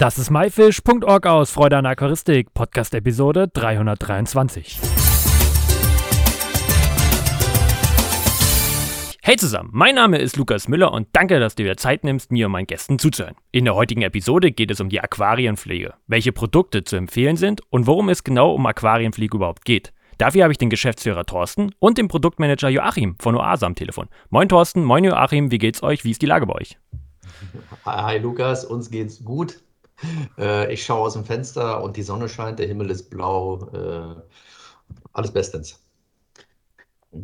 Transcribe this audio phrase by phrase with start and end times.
[0.00, 4.78] Das ist myfish.org aus Freude an Aquaristik, Podcast-Episode 323.
[9.20, 12.46] Hey zusammen, mein Name ist Lukas Müller und danke, dass du dir Zeit nimmst, mir
[12.46, 13.34] und meinen Gästen zuzuhören.
[13.50, 17.88] In der heutigen Episode geht es um die Aquarienpflege, welche Produkte zu empfehlen sind und
[17.88, 19.92] worum es genau um Aquarienpflege überhaupt geht.
[20.16, 24.08] Dafür habe ich den Geschäftsführer Thorsten und den Produktmanager Joachim von Oase am Telefon.
[24.30, 26.04] Moin Thorsten, moin Joachim, wie geht's euch?
[26.04, 26.78] Wie ist die Lage bei euch?
[27.84, 29.58] Hi Lukas, uns geht's gut.
[30.38, 33.68] Äh, ich schaue aus dem Fenster und die Sonne scheint, der Himmel ist blau.
[33.72, 34.22] Äh,
[35.12, 35.80] alles bestens.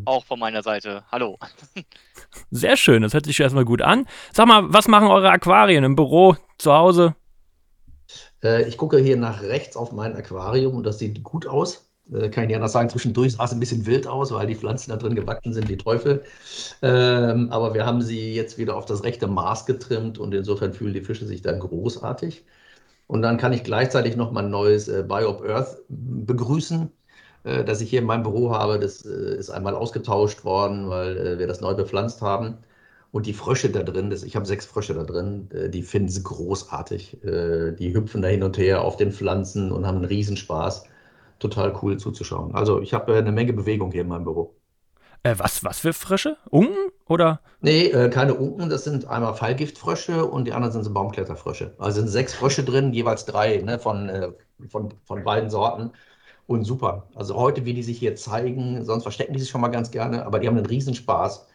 [0.07, 1.05] Auch von meiner Seite.
[1.13, 1.39] Hallo.
[2.51, 4.07] Sehr schön, das hört sich erstmal gut an.
[4.33, 7.15] Sag mal, was machen eure Aquarien im Büro, zu Hause?
[8.43, 11.91] Äh, ich gucke hier nach rechts auf mein Aquarium und das sieht gut aus.
[12.13, 14.55] Äh, kann ich nicht anders sagen, zwischendurch sah es ein bisschen wild aus, weil die
[14.55, 16.25] Pflanzen da drin gewachsen sind, die Teufel.
[16.83, 20.95] Ähm, aber wir haben sie jetzt wieder auf das rechte Maß getrimmt und insofern fühlen
[20.95, 22.45] die Fische sich da großartig.
[23.15, 26.91] Und dann kann ich gleichzeitig noch mein neues äh, Biop Earth begrüßen,
[27.45, 28.81] äh, das ich hier in meinem Büro habe.
[28.81, 32.59] Das äh, ist einmal ausgetauscht worden, weil äh, wir das neu bepflanzt haben.
[33.13, 36.09] Und die Frösche da drin, das, ich habe sechs Frösche da drin, äh, die finden
[36.09, 37.19] sie großartig.
[37.23, 40.85] die hüpfen da hin und her auf den Pflanzen und haben einen Riesenspaß
[41.39, 42.55] total cool zuzuschauen.
[42.55, 44.57] Also ich habe äh, eine Menge Bewegung hier in meinem Büro.
[45.25, 46.37] Äh, was, was für Frösche?
[46.51, 47.41] Unken oder?
[47.61, 51.75] Nee, äh, keine Unken, das sind einmal Fallgiftfrösche und die anderen sind so Baumkletterfrösche.
[51.79, 54.29] Also sind sechs Frösche drin, jeweils drei ne, von, äh,
[54.69, 55.93] von, von beiden Sorten.
[56.47, 57.09] Und super.
[57.15, 60.27] Also heute, wie die sich hier zeigen, sonst verstecken die sich schon mal ganz gerne,
[60.27, 61.49] aber die haben einen Riesenspaß.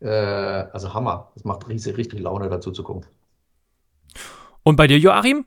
[0.00, 1.32] Äh, also Hammer.
[1.34, 3.06] Es macht richtig, richtig Laune, dazu zu gucken.
[4.64, 5.46] Und bei dir, Joachim?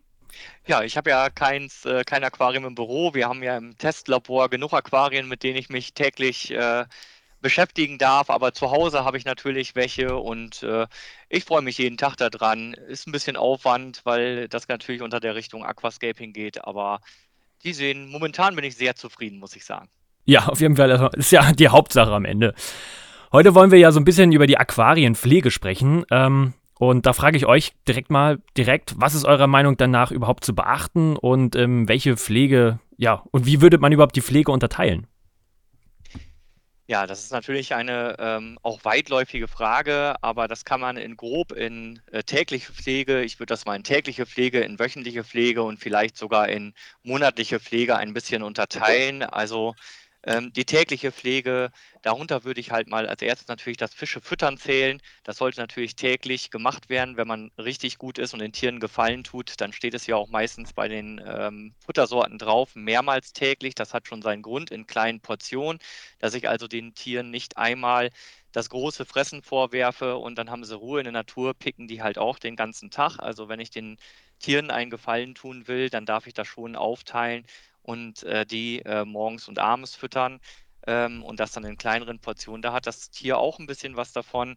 [0.65, 3.13] Ja, ich habe ja keins, äh, kein Aquarium im Büro.
[3.13, 6.85] Wir haben ja im Testlabor genug Aquarien, mit denen ich mich täglich äh,
[7.41, 8.29] beschäftigen darf.
[8.29, 10.87] Aber zu Hause habe ich natürlich welche und äh,
[11.29, 12.73] ich freue mich jeden Tag daran.
[12.73, 16.65] Ist ein bisschen Aufwand, weil das natürlich unter der Richtung Aquascaping geht.
[16.65, 16.99] Aber
[17.63, 19.89] die sehen, momentan bin ich sehr zufrieden, muss ich sagen.
[20.25, 20.89] Ja, auf jeden Fall.
[20.89, 22.53] Das ist ja die Hauptsache am Ende.
[23.31, 26.05] Heute wollen wir ja so ein bisschen über die Aquarienpflege sprechen.
[26.11, 30.43] Ähm, und da frage ich euch direkt mal, direkt, was ist eurer Meinung danach überhaupt
[30.43, 35.07] zu beachten und ähm, welche Pflege, ja, und wie würde man überhaupt die Pflege unterteilen?
[36.91, 41.53] Ja, das ist natürlich eine ähm, auch weitläufige Frage, aber das kann man in grob
[41.53, 45.77] in äh, tägliche Pflege, ich würde das mal in tägliche Pflege, in wöchentliche Pflege und
[45.79, 49.23] vielleicht sogar in monatliche Pflege ein bisschen unterteilen.
[49.23, 49.73] Also
[50.23, 51.71] ähm, die tägliche Pflege,
[52.03, 55.01] darunter würde ich halt mal als erstes natürlich das Fische füttern zählen.
[55.23, 57.17] Das sollte natürlich täglich gemacht werden.
[57.17, 60.27] Wenn man richtig gut ist und den Tieren Gefallen tut, dann steht es ja auch
[60.29, 63.73] meistens bei den ähm, Futtersorten drauf, mehrmals täglich.
[63.73, 65.79] Das hat schon seinen Grund in kleinen Portionen,
[66.19, 68.11] dass ich also den Tieren nicht einmal
[68.51, 72.17] das große Fressen vorwerfe und dann haben sie Ruhe in der Natur, picken die halt
[72.17, 73.17] auch den ganzen Tag.
[73.19, 73.97] Also wenn ich den
[74.39, 77.45] Tieren einen Gefallen tun will, dann darf ich das schon aufteilen
[77.83, 80.39] und äh, die äh, morgens und abends füttern
[80.87, 82.61] ähm, und das dann in kleineren Portionen.
[82.61, 84.55] Da hat das Tier auch ein bisschen was davon.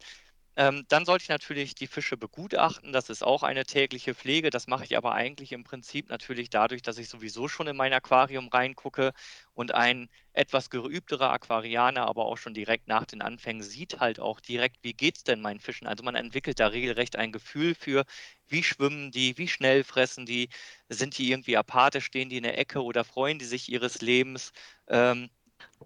[0.56, 2.92] Ähm, dann sollte ich natürlich die Fische begutachten.
[2.92, 4.50] Das ist auch eine tägliche Pflege.
[4.50, 7.92] Das mache ich aber eigentlich im Prinzip natürlich dadurch, dass ich sowieso schon in mein
[7.92, 9.12] Aquarium reingucke
[9.52, 14.38] und ein etwas geübterer Aquarianer, aber auch schon direkt nach den Anfängen sieht halt auch
[14.40, 15.88] direkt, wie geht es denn meinen Fischen.
[15.88, 18.04] Also man entwickelt da regelrecht ein Gefühl für,
[18.46, 20.48] wie schwimmen die, wie schnell fressen die,
[20.88, 24.52] sind die irgendwie apathisch, stehen die in der Ecke oder freuen die sich ihres Lebens.
[24.88, 25.30] Ähm,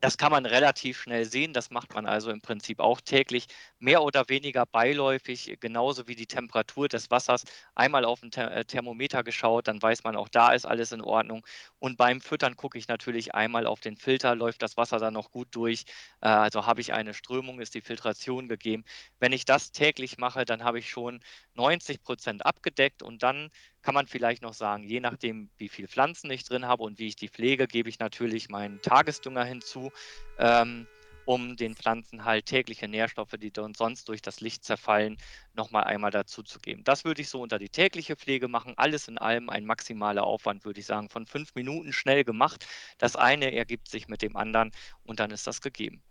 [0.00, 1.52] das kann man relativ schnell sehen.
[1.52, 3.46] Das macht man also im Prinzip auch täglich,
[3.78, 7.44] mehr oder weniger beiläufig, genauso wie die Temperatur des Wassers.
[7.74, 11.44] Einmal auf den äh, Thermometer geschaut, dann weiß man auch, da ist alles in Ordnung.
[11.78, 15.30] Und beim Füttern gucke ich natürlich einmal auf den Filter, läuft das Wasser dann noch
[15.30, 15.84] gut durch.
[16.20, 18.84] Äh, also habe ich eine Strömung, ist die Filtration gegeben.
[19.20, 21.20] Wenn ich das täglich mache, dann habe ich schon
[21.54, 23.50] 90 Prozent abgedeckt und dann
[23.82, 27.06] kann man vielleicht noch sagen, je nachdem, wie viel Pflanzen ich drin habe und wie
[27.06, 29.90] ich die pflege, gebe ich natürlich meinen Tagesdünger hinzu,
[30.38, 30.86] ähm,
[31.28, 35.18] um den Pflanzen halt tägliche Nährstoffe, die sonst durch das Licht zerfallen,
[35.52, 36.84] nochmal einmal dazu zu geben.
[36.84, 38.72] Das würde ich so unter die tägliche Pflege machen.
[38.78, 42.66] Alles in allem ein maximaler Aufwand, würde ich sagen, von fünf Minuten schnell gemacht.
[42.96, 44.72] Das eine ergibt sich mit dem anderen
[45.04, 46.02] und dann ist das gegeben.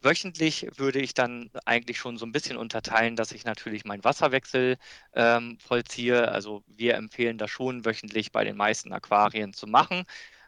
[0.00, 4.76] Wöchentlich würde ich dann eigentlich schon so ein bisschen unterteilen, dass ich natürlich meinen Wasserwechsel
[5.14, 6.30] ähm, vollziehe.
[6.30, 10.04] Also wir empfehlen das schon wöchentlich bei den meisten Aquarien zu machen.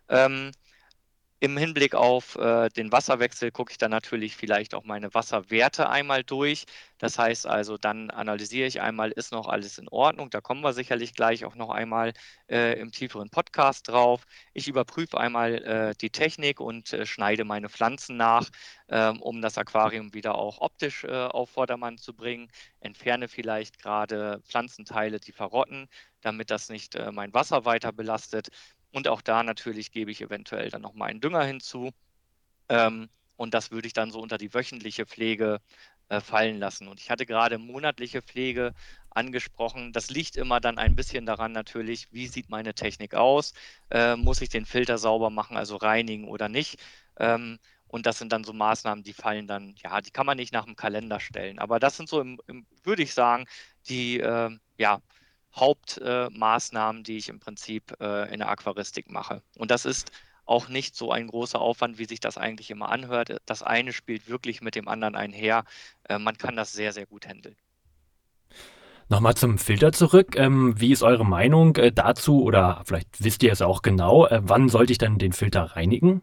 [0.08, 0.52] Ähm,
[1.42, 6.22] Im Hinblick auf äh, den Wasserwechsel gucke ich dann natürlich vielleicht auch meine Wasserwerte einmal
[6.22, 6.64] durch.
[6.98, 10.28] Das heißt also, dann analysiere ich einmal, ist noch alles in Ordnung.
[10.28, 12.12] Da kommen wir sicherlich gleich auch noch einmal
[12.50, 14.26] äh, im tieferen Podcast drauf.
[14.52, 18.50] Ich überprüfe einmal äh, die Technik und äh, schneide meine Pflanzen nach,
[18.90, 22.50] ähm, um das Aquarium wieder auch optisch äh, auf Vordermann zu bringen.
[22.80, 25.88] Entferne vielleicht gerade Pflanzenteile, die verrotten,
[26.20, 28.48] damit das nicht äh, mein Wasser weiter belastet.
[28.92, 31.90] Und auch da natürlich gebe ich eventuell dann nochmal einen Dünger hinzu.
[32.68, 35.60] Ähm, und das würde ich dann so unter die wöchentliche Pflege
[36.10, 36.88] äh, fallen lassen.
[36.88, 38.74] Und ich hatte gerade monatliche Pflege
[39.10, 39.92] angesprochen.
[39.92, 43.54] Das liegt immer dann ein bisschen daran natürlich, wie sieht meine Technik aus?
[43.90, 46.80] Äh, muss ich den Filter sauber machen, also reinigen oder nicht?
[47.18, 50.52] Ähm, und das sind dann so Maßnahmen, die fallen dann, ja, die kann man nicht
[50.52, 51.58] nach dem Kalender stellen.
[51.58, 53.46] Aber das sind so, im, im, würde ich sagen,
[53.88, 55.00] die, äh, ja,
[55.54, 59.42] Hauptmaßnahmen, die ich im Prinzip äh, in der Aquaristik mache.
[59.56, 60.12] Und das ist
[60.44, 63.36] auch nicht so ein großer Aufwand, wie sich das eigentlich immer anhört.
[63.46, 65.64] Das eine spielt wirklich mit dem anderen einher.
[66.08, 67.56] Äh, man kann das sehr, sehr gut handeln.
[69.08, 70.36] Nochmal zum Filter zurück.
[70.36, 74.28] Ähm, wie ist eure Meinung äh, dazu oder vielleicht wisst ihr es auch genau?
[74.30, 76.22] Wann sollte ich dann den Filter reinigen?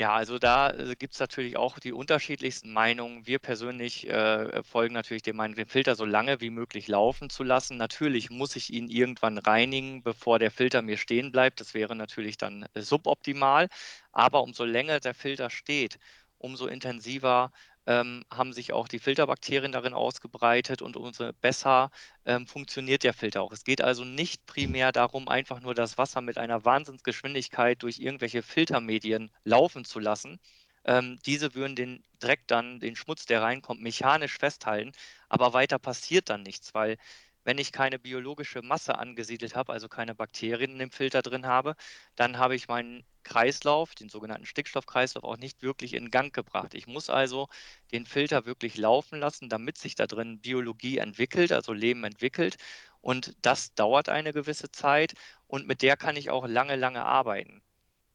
[0.00, 3.26] Ja, also da äh, gibt es natürlich auch die unterschiedlichsten Meinungen.
[3.26, 7.42] Wir persönlich äh, folgen natürlich dem Meinung, den Filter so lange wie möglich laufen zu
[7.42, 7.76] lassen.
[7.76, 11.60] Natürlich muss ich ihn irgendwann reinigen, bevor der Filter mir stehen bleibt.
[11.60, 13.68] Das wäre natürlich dann äh, suboptimal.
[14.10, 15.98] Aber umso länger der Filter steht,
[16.40, 17.52] umso intensiver
[17.86, 21.90] ähm, haben sich auch die Filterbakterien darin ausgebreitet und umso besser
[22.24, 23.52] ähm, funktioniert der Filter auch.
[23.52, 28.42] Es geht also nicht primär darum, einfach nur das Wasser mit einer Wahnsinnsgeschwindigkeit durch irgendwelche
[28.42, 30.40] Filtermedien laufen zu lassen.
[30.84, 34.92] Ähm, diese würden den Dreck dann, den Schmutz, der reinkommt, mechanisch festhalten,
[35.28, 36.96] aber weiter passiert dann nichts, weil
[37.44, 41.74] wenn ich keine biologische Masse angesiedelt habe, also keine Bakterien in dem Filter drin habe,
[42.16, 46.74] dann habe ich meinen Kreislauf, den sogenannten Stickstoffkreislauf, auch nicht wirklich in Gang gebracht.
[46.74, 47.48] Ich muss also
[47.92, 52.56] den Filter wirklich laufen lassen, damit sich da drin Biologie entwickelt, also Leben entwickelt.
[53.00, 55.14] Und das dauert eine gewisse Zeit
[55.46, 57.62] und mit der kann ich auch lange, lange arbeiten.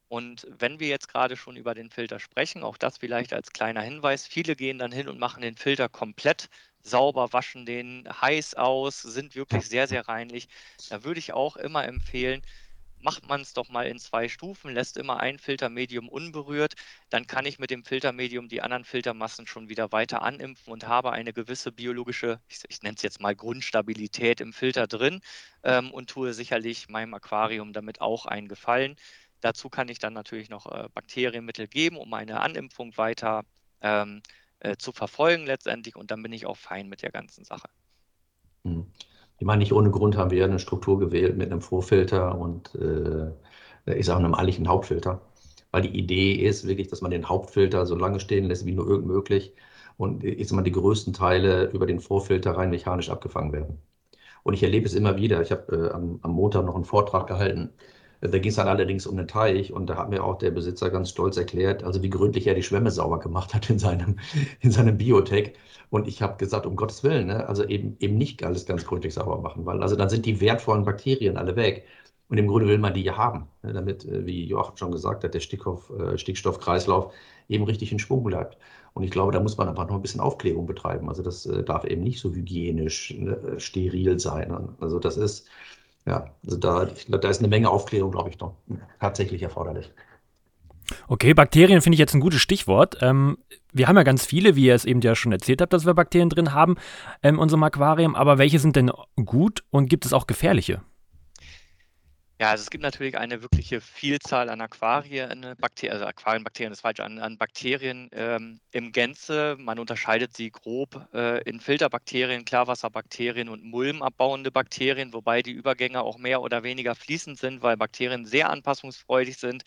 [0.07, 3.81] Und wenn wir jetzt gerade schon über den Filter sprechen, auch das vielleicht als kleiner
[3.81, 6.49] Hinweis, viele gehen dann hin und machen den Filter komplett
[6.85, 10.47] sauber, waschen den heiß aus, sind wirklich sehr, sehr reinlich.
[10.89, 12.41] Da würde ich auch immer empfehlen,
[12.99, 16.73] macht man es doch mal in zwei Stufen, lässt immer ein Filtermedium unberührt,
[17.09, 21.11] dann kann ich mit dem Filtermedium die anderen Filtermassen schon wieder weiter animpfen und habe
[21.11, 25.21] eine gewisse biologische, ich, ich nenne es jetzt mal Grundstabilität im Filter drin
[25.63, 28.95] ähm, und tue sicherlich meinem Aquarium damit auch einen Gefallen.
[29.41, 33.43] Dazu kann ich dann natürlich noch äh, Bakterienmittel geben, um eine Animpfung weiter
[33.81, 34.44] ähm, äh,
[34.77, 37.67] zu verfolgen letztendlich und dann bin ich auch fein mit der ganzen Sache.
[38.63, 38.85] Hm.
[39.37, 43.31] Ich meine, nicht ohne Grund haben wir eine Struktur gewählt mit einem Vorfilter und äh,
[43.97, 45.21] ich sage einem eigentlichen Hauptfilter.
[45.71, 48.87] Weil die Idee ist wirklich, dass man den Hauptfilter so lange stehen lässt, wie nur
[48.87, 49.53] irgend möglich.
[49.97, 53.81] Und ich sage mal, die größten Teile über den Vorfilter rein mechanisch abgefangen werden.
[54.43, 55.41] Und ich erlebe es immer wieder.
[55.41, 57.73] Ich habe äh, am, am Montag noch einen Vortrag gehalten
[58.27, 60.89] da ging es dann allerdings um den Teich und da hat mir auch der Besitzer
[60.89, 64.17] ganz stolz erklärt, also wie gründlich er die Schwämme sauber gemacht hat in seinem,
[64.61, 65.53] in seinem Biotech.
[65.89, 69.13] Und ich habe gesagt, um Gottes Willen, ne, also eben, eben nicht alles ganz gründlich
[69.13, 71.85] sauber machen, weil also dann sind die wertvollen Bakterien alle weg.
[72.27, 75.23] Und im Grunde will man die ja haben, ne, damit, äh, wie Joachim schon gesagt
[75.23, 77.13] hat, der Stickhoff, äh, Stickstoffkreislauf
[77.47, 78.57] eben richtig in Schwung bleibt.
[78.93, 81.09] Und ich glaube, da muss man einfach noch ein bisschen Aufklärung betreiben.
[81.09, 84.75] Also das äh, darf eben nicht so hygienisch ne, steril sein.
[84.79, 85.47] Also das ist,
[86.05, 88.53] ja, also da, da ist eine Menge Aufklärung, glaube ich, noch
[88.99, 89.91] tatsächlich erforderlich.
[91.07, 92.97] Okay, Bakterien finde ich jetzt ein gutes Stichwort.
[93.01, 93.37] Ähm,
[93.73, 95.93] wir haben ja ganz viele, wie ihr es eben ja schon erzählt habt, dass wir
[95.95, 96.75] Bakterien drin haben
[97.23, 98.15] in unserem Aquarium.
[98.15, 100.81] Aber welche sind denn gut und gibt es auch gefährliche?
[102.45, 106.99] Ja, also es gibt natürlich eine wirkliche Vielzahl an Aquarien, Bakterien, also Aquarienbakterien ist falsch,
[106.99, 109.55] an, an Bakterien ähm, im Gänze.
[109.57, 116.19] Man unterscheidet sie grob äh, in Filterbakterien, Klarwasserbakterien und mulmabbauende Bakterien, wobei die Übergänge auch
[116.19, 119.63] mehr oder weniger fließend sind, weil Bakterien sehr anpassungsfreudig sind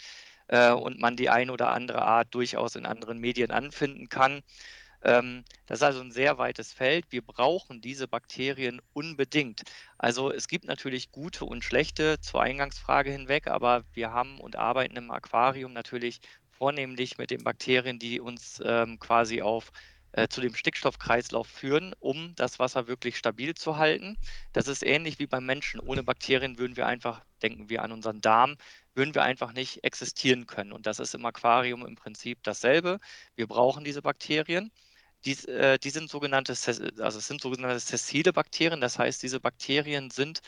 [0.46, 4.42] äh, und man die eine oder andere Art durchaus in anderen Medien anfinden kann.
[5.02, 7.06] Ähm, das ist also ein sehr weites Feld.
[7.10, 9.62] Wir brauchen diese Bakterien unbedingt.
[9.96, 14.96] Also es gibt natürlich gute und schlechte zur Eingangsfrage hinweg, aber wir haben und arbeiten
[14.96, 19.72] im Aquarium natürlich vornehmlich mit den Bakterien, die uns ähm, quasi auf
[20.12, 24.16] äh, zu dem Stickstoffkreislauf führen, um das Wasser wirklich stabil zu halten.
[24.52, 25.80] Das ist ähnlich wie beim Menschen.
[25.80, 28.56] Ohne Bakterien würden wir einfach, denken wir an unseren Darm,
[28.94, 30.72] würden wir einfach nicht existieren können.
[30.72, 32.98] Und das ist im Aquarium im Prinzip dasselbe.
[33.36, 34.72] Wir brauchen diese Bakterien.
[35.24, 40.10] Die, äh, die sind sogenannte, also es sind sogenannte sessile Bakterien, das heißt, diese Bakterien
[40.10, 40.40] sind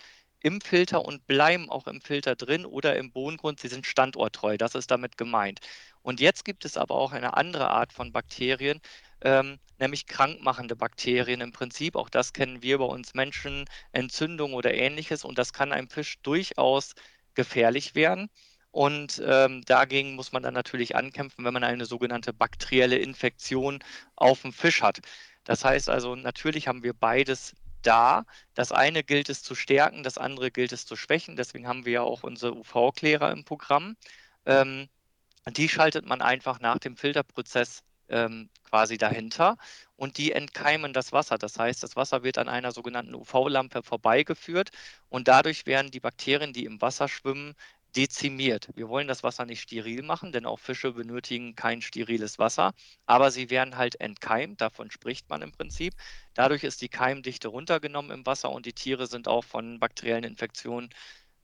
[0.42, 3.60] im Filter und bleiben auch im Filter drin oder im Bodengrund.
[3.60, 5.60] Sie sind standorttreu, das ist damit gemeint.
[6.02, 8.80] Und jetzt gibt es aber auch eine andere Art von Bakterien,
[9.22, 11.94] ähm, nämlich krankmachende Bakterien im Prinzip.
[11.96, 15.24] Auch das kennen wir bei uns Menschen, Entzündung oder ähnliches.
[15.24, 16.94] Und das kann einem Fisch durchaus
[17.34, 18.30] gefährlich werden.
[18.72, 23.82] Und ähm, dagegen muss man dann natürlich ankämpfen, wenn man eine sogenannte bakterielle Infektion
[24.16, 25.00] auf dem Fisch hat.
[25.44, 28.24] Das heißt also, natürlich haben wir beides da.
[28.54, 31.36] Das eine gilt es zu stärken, das andere gilt es zu schwächen.
[31.36, 33.96] Deswegen haben wir ja auch unsere UV-Klärer im Programm.
[34.46, 34.88] Ähm,
[35.48, 39.56] die schaltet man einfach nach dem Filterprozess ähm, quasi dahinter
[39.96, 41.38] und die entkeimen das Wasser.
[41.38, 44.70] Das heißt, das Wasser wird an einer sogenannten UV-Lampe vorbeigeführt
[45.08, 47.54] und dadurch werden die Bakterien, die im Wasser schwimmen,
[47.96, 48.68] dezimiert.
[48.74, 52.72] Wir wollen das Wasser nicht steril machen, denn auch Fische benötigen kein steriles Wasser,
[53.06, 55.94] aber sie werden halt entkeimt, davon spricht man im Prinzip.
[56.34, 60.90] Dadurch ist die Keimdichte runtergenommen im Wasser und die Tiere sind auch von bakteriellen Infektionen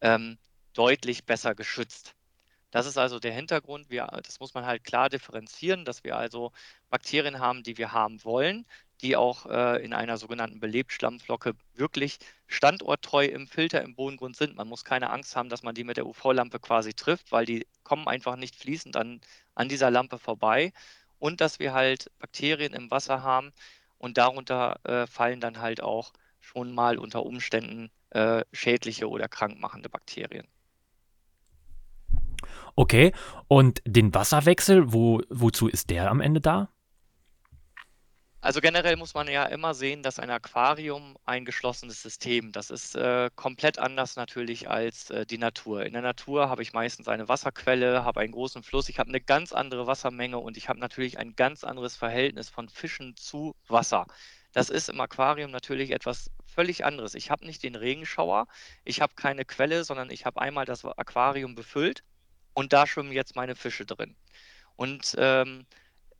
[0.01, 0.39] ähm,
[0.75, 2.15] deutlich besser geschützt.
[2.71, 3.91] Das ist also der Hintergrund.
[3.91, 6.53] Wir, das muss man halt klar differenzieren, dass wir also
[6.91, 8.67] Bakterien haben, die wir haben wollen,
[9.03, 14.57] die auch äh, in einer sogenannten Belebtschlammflocke wirklich standorttreu im Filter im Bodengrund sind.
[14.57, 17.67] Man muss keine Angst haben, dass man die mit der UV-Lampe quasi trifft, weil die
[17.83, 19.21] kommen einfach nicht fließend an,
[19.55, 20.73] an dieser Lampe vorbei.
[21.19, 23.53] Und dass wir halt Bakterien im Wasser haben
[23.99, 29.89] und darunter äh, fallen dann halt auch schon mal unter Umständen äh, schädliche oder krankmachende
[29.89, 30.47] Bakterien.
[32.77, 33.13] Okay,
[33.49, 36.69] und den Wasserwechsel, wo, wozu ist der am Ende da?
[38.47, 42.95] Also generell muss man ja immer sehen, dass ein Aquarium ein geschlossenes System, das ist
[42.95, 45.85] äh, komplett anders natürlich als äh, die Natur.
[45.85, 49.21] In der Natur habe ich meistens eine Wasserquelle, habe einen großen Fluss, ich habe eine
[49.21, 54.07] ganz andere Wassermenge und ich habe natürlich ein ganz anderes Verhältnis von Fischen zu Wasser.
[54.53, 57.17] Das ist im Aquarium natürlich etwas völlig anderes.
[57.17, 58.47] Ich habe nicht den Regenschauer,
[58.85, 62.05] ich habe keine Quelle, sondern ich habe einmal das Aquarium befüllt
[62.55, 64.15] und da schwimmen jetzt meine Fische drin.
[64.77, 65.67] Und ähm,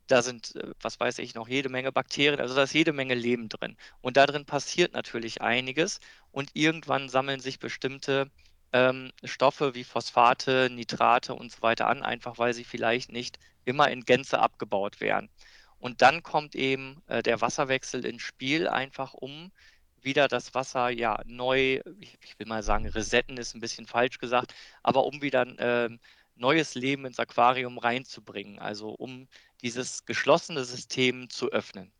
[0.07, 3.15] da sind, äh, was weiß ich, noch jede Menge Bakterien, also da ist jede Menge
[3.15, 3.77] Leben drin.
[4.01, 5.99] Und da drin passiert natürlich einiges
[6.31, 8.31] und irgendwann sammeln sich bestimmte
[8.73, 13.89] ähm, Stoffe wie Phosphate, Nitrate und so weiter an, einfach weil sie vielleicht nicht immer
[13.91, 15.29] in Gänze abgebaut werden.
[15.79, 19.51] Und dann kommt eben äh, der Wasserwechsel ins Spiel, einfach um
[20.01, 24.19] wieder das Wasser ja neu, ich, ich, will mal sagen, resetten ist ein bisschen falsch
[24.19, 25.97] gesagt, aber um wieder äh,
[26.39, 29.27] neues Leben ins Aquarium reinzubringen, also um
[29.61, 31.91] dieses geschlossene System zu öffnen.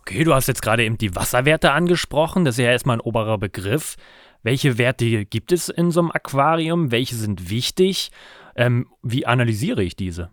[0.00, 2.44] Okay, du hast jetzt gerade eben die Wasserwerte angesprochen.
[2.44, 3.96] Das ist ja erstmal ein oberer Begriff.
[4.42, 6.90] Welche Werte gibt es in so einem Aquarium?
[6.90, 8.10] Welche sind wichtig?
[8.54, 10.30] Ähm, wie analysiere ich diese?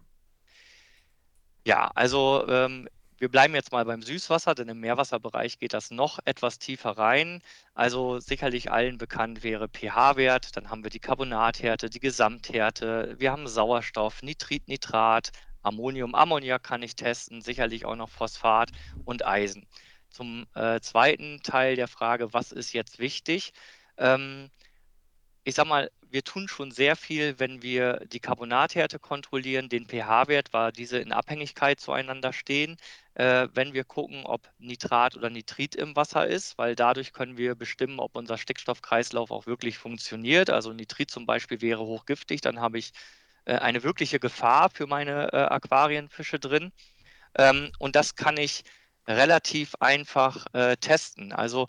[1.66, 2.90] Ja, also ähm,
[3.22, 7.44] wir bleiben jetzt mal beim Süßwasser, denn im Meerwasserbereich geht das noch etwas tiefer rein.
[7.76, 13.48] Also sicherlich allen bekannt wäre pH-Wert, dann haben wir die Carbonathärte, die Gesamthärte, wir haben
[13.48, 15.30] Sauerstoff, Nitrit, Nitrat,
[15.62, 18.72] Ammonium, Ammoniak kann ich testen, sicherlich auch noch Phosphat
[19.06, 19.68] und Eisen.
[20.10, 23.54] Zum äh, zweiten Teil der Frage, was ist jetzt wichtig?
[23.98, 24.50] Ähm,
[25.44, 30.54] ich sag mal, wir tun schon sehr viel, wenn wir die Carbonathärte kontrollieren, den pH-Wert,
[30.54, 32.78] weil diese in Abhängigkeit zueinander stehen.
[33.14, 37.56] Äh, wenn wir gucken, ob Nitrat oder Nitrit im Wasser ist, weil dadurch können wir
[37.56, 40.50] bestimmen, ob unser Stickstoffkreislauf auch wirklich funktioniert.
[40.50, 42.92] Also Nitrit zum Beispiel wäre hochgiftig, dann habe ich
[43.46, 46.72] äh, eine wirkliche Gefahr für meine äh, Aquarienfische drin.
[47.38, 48.64] Ähm, und das kann ich
[49.08, 51.34] relativ einfach äh, testen.
[51.34, 51.68] Also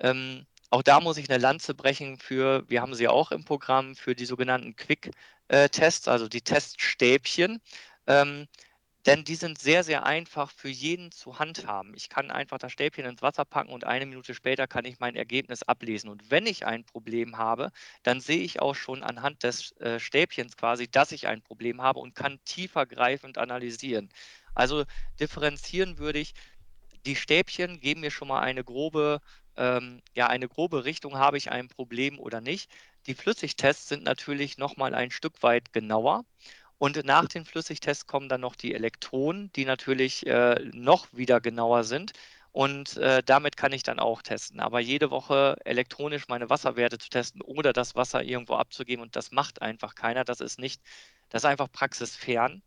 [0.00, 3.96] ähm, auch da muss ich eine Lanze brechen für, wir haben sie auch im Programm,
[3.96, 7.60] für die sogenannten Quick-Tests, also die Teststäbchen.
[8.06, 8.46] Ähm,
[9.06, 11.94] denn die sind sehr, sehr einfach für jeden zu handhaben.
[11.94, 15.16] Ich kann einfach das Stäbchen ins Wasser packen und eine Minute später kann ich mein
[15.16, 16.10] Ergebnis ablesen.
[16.10, 17.70] Und wenn ich ein Problem habe,
[18.02, 21.98] dann sehe ich auch schon anhand des äh, Stäbchens quasi, dass ich ein Problem habe
[22.00, 24.10] und kann tiefergreifend analysieren.
[24.54, 24.84] Also
[25.18, 26.34] differenzieren würde ich,
[27.06, 29.20] die Stäbchen geben mir schon mal eine grobe,
[29.60, 32.70] ähm, ja, eine grobe Richtung, habe ich ein Problem oder nicht.
[33.06, 36.24] Die Flüssigtests sind natürlich nochmal ein Stück weit genauer.
[36.78, 41.84] Und nach den Flüssigtests kommen dann noch die Elektronen, die natürlich äh, noch wieder genauer
[41.84, 42.12] sind.
[42.52, 44.60] Und äh, damit kann ich dann auch testen.
[44.60, 49.30] Aber jede Woche elektronisch meine Wasserwerte zu testen oder das Wasser irgendwo abzugeben, und das
[49.30, 50.24] macht einfach keiner.
[50.24, 50.82] Das ist nicht,
[51.28, 52.62] das ist einfach praxisfern.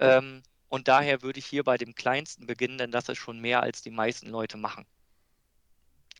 [0.00, 3.62] Ähm, und daher würde ich hier bei dem kleinsten beginnen, denn das ist schon mehr,
[3.62, 4.86] als die meisten Leute machen.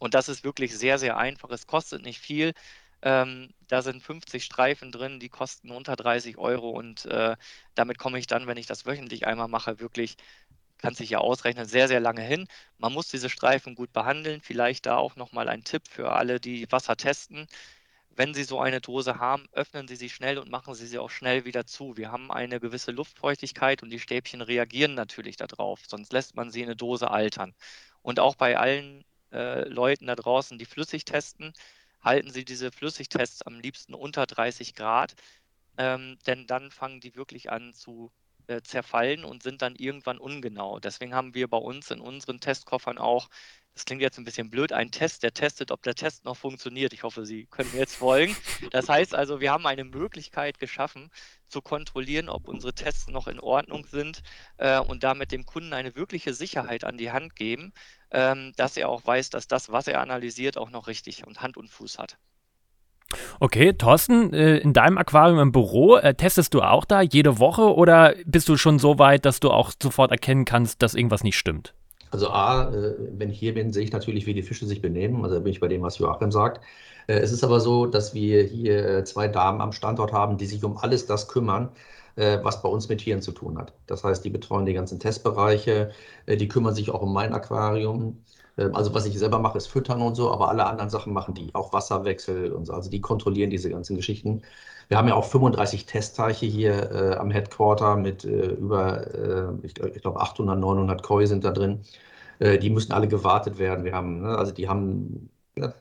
[0.03, 1.51] Und das ist wirklich sehr, sehr einfach.
[1.51, 2.55] Es kostet nicht viel.
[3.03, 7.37] Ähm, da sind 50 Streifen drin, die kosten unter 30 Euro und äh,
[7.77, 10.17] damit komme ich dann, wenn ich das wöchentlich einmal mache, wirklich
[10.79, 12.49] kann sich ja ausrechnen, sehr, sehr lange hin.
[12.79, 14.41] Man muss diese Streifen gut behandeln.
[14.43, 17.47] Vielleicht da auch nochmal ein Tipp für alle, die Wasser testen.
[18.11, 21.11] Wenn Sie so eine Dose haben, öffnen Sie sie schnell und machen Sie sie auch
[21.11, 21.97] schnell wieder zu.
[21.97, 26.61] Wir haben eine gewisse Luftfeuchtigkeit und die Stäbchen reagieren natürlich darauf, sonst lässt man sie
[26.63, 27.55] in eine Dose altern.
[28.03, 31.53] Und auch bei allen äh, Leuten da draußen, die flüssig testen,
[32.03, 35.15] halten Sie diese Flüssigtests am liebsten unter 30 Grad,
[35.79, 38.13] ähm, denn dann fangen die wirklich an zu
[38.47, 40.81] äh, zerfallen und sind dann irgendwann ungenau.
[40.81, 43.29] Deswegen haben wir bei uns in unseren Testkoffern auch
[43.75, 46.93] das klingt jetzt ein bisschen blöd, ein Test, der testet, ob der Test noch funktioniert.
[46.93, 48.37] Ich hoffe, Sie können mir jetzt folgen.
[48.71, 51.11] Das heißt also, wir haben eine Möglichkeit geschaffen,
[51.49, 54.23] zu kontrollieren, ob unsere Tests noch in Ordnung sind
[54.59, 57.73] äh, und damit dem Kunden eine wirkliche Sicherheit an die Hand geben,
[58.13, 61.57] ähm, dass er auch weiß, dass das, was er analysiert, auch noch richtig und Hand
[61.57, 62.17] und Fuß hat.
[63.41, 67.75] Okay, Thorsten, äh, in deinem Aquarium im Büro, äh, testest du auch da jede Woche
[67.75, 71.37] oder bist du schon so weit, dass du auch sofort erkennen kannst, dass irgendwas nicht
[71.37, 71.75] stimmt?
[72.11, 75.23] Also A, äh, wenn ich hier bin, sehe ich natürlich, wie die Fische sich benehmen.
[75.25, 76.63] Also da bin ich bei dem, was Joachim sagt.
[77.09, 80.77] Es ist aber so, dass wir hier zwei Damen am Standort haben, die sich um
[80.77, 81.71] alles das kümmern,
[82.17, 83.73] was bei uns mit Tieren zu tun hat.
[83.87, 85.93] Das heißt, die betreuen die ganzen Testbereiche,
[86.29, 88.23] die kümmern sich auch um mein Aquarium.
[88.57, 91.55] Also was ich selber mache, ist Füttern und so, aber alle anderen Sachen machen die,
[91.55, 92.75] auch Wasserwechsel und so.
[92.75, 94.43] Also die kontrollieren diese ganzen Geschichten.
[94.89, 99.79] Wir haben ja auch 35 Testteiche hier äh, am Headquarter mit äh, über, äh, ich,
[99.81, 101.83] ich glaube, 800, 900 Koi sind da drin.
[102.39, 103.85] Äh, die müssen alle gewartet werden.
[103.85, 105.75] Wir haben, ne, also die haben ja,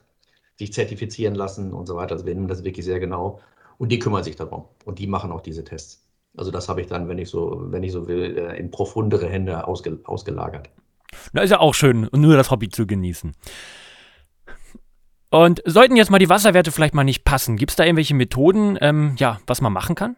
[0.60, 2.14] sich zertifizieren lassen und so weiter.
[2.14, 3.42] Also wir nehmen das wirklich sehr genau.
[3.78, 4.66] Und die kümmern sich darum.
[4.86, 6.06] Und die machen auch diese Tests.
[6.38, 9.28] Also das habe ich dann, wenn ich so, wenn ich so will, äh, in profundere
[9.28, 10.70] Hände ausge, ausgelagert.
[11.34, 13.36] Na, ist ja auch schön, nur das Hobby zu genießen.
[15.30, 18.78] Und sollten jetzt mal die Wasserwerte vielleicht mal nicht passen, gibt es da irgendwelche Methoden,
[18.82, 20.18] ähm, ja, was man machen kann?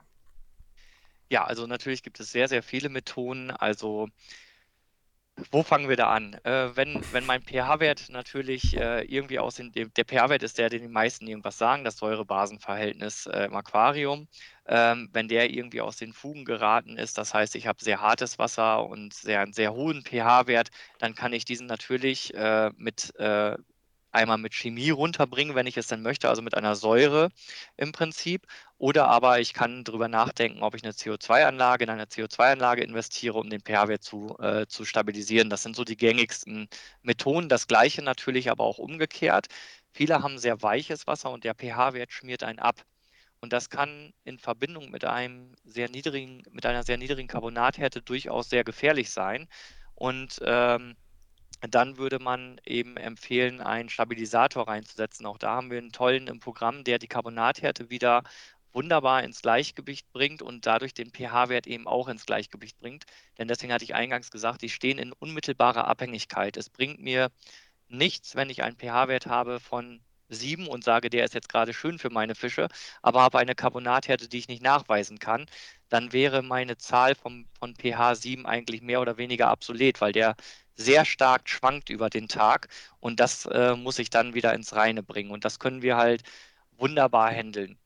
[1.29, 3.51] Ja, also natürlich gibt es sehr, sehr viele Methoden.
[3.51, 4.07] Also
[5.51, 6.35] wo fangen wir da an?
[6.43, 10.87] Äh, wenn, wenn mein pH-Wert natürlich äh, irgendwie aussehen, der pH-Wert ist der, den die
[10.87, 14.27] meisten irgendwas sagen, das Säure-Basen-Verhältnis äh, im Aquarium.
[14.67, 18.39] Ähm, wenn der irgendwie aus den Fugen geraten ist, das heißt, ich habe sehr hartes
[18.39, 23.57] Wasser und sehr, einen sehr hohen pH-Wert, dann kann ich diesen natürlich äh, mit äh,
[24.13, 27.29] einmal mit Chemie runterbringen, wenn ich es denn möchte, also mit einer Säure
[27.77, 28.47] im Prinzip.
[28.77, 33.49] Oder aber ich kann darüber nachdenken, ob ich eine CO2-Anlage in eine CO2-Anlage investiere, um
[33.49, 35.49] den pH-Wert zu, äh, zu stabilisieren.
[35.49, 36.67] Das sind so die gängigsten
[37.01, 37.49] Methoden.
[37.49, 39.47] Das gleiche natürlich aber auch umgekehrt.
[39.91, 42.83] Viele haben sehr weiches Wasser und der pH-Wert schmiert einen ab.
[43.43, 48.49] Und das kann in Verbindung mit einem sehr niedrigen, mit einer sehr niedrigen Carbonathärte durchaus
[48.49, 49.49] sehr gefährlich sein.
[49.95, 50.95] Und ähm,
[51.69, 55.25] dann würde man eben empfehlen, einen Stabilisator reinzusetzen.
[55.25, 58.23] Auch da haben wir einen tollen im Programm, der die Carbonathärte wieder
[58.73, 63.05] wunderbar ins Gleichgewicht bringt und dadurch den pH-Wert eben auch ins Gleichgewicht bringt.
[63.37, 66.57] Denn deswegen hatte ich eingangs gesagt, die stehen in unmittelbarer Abhängigkeit.
[66.57, 67.29] Es bringt mir
[67.87, 71.99] nichts, wenn ich einen pH-Wert habe von 7 und sage, der ist jetzt gerade schön
[71.99, 72.67] für meine Fische,
[73.01, 75.45] aber habe eine Carbonathärte, die ich nicht nachweisen kann,
[75.89, 80.35] dann wäre meine Zahl vom, von pH 7 eigentlich mehr oder weniger obsolet, weil der
[80.75, 85.03] sehr stark schwankt über den Tag und das äh, muss ich dann wieder ins Reine
[85.03, 86.23] bringen und das können wir halt
[86.77, 87.77] wunderbar handeln.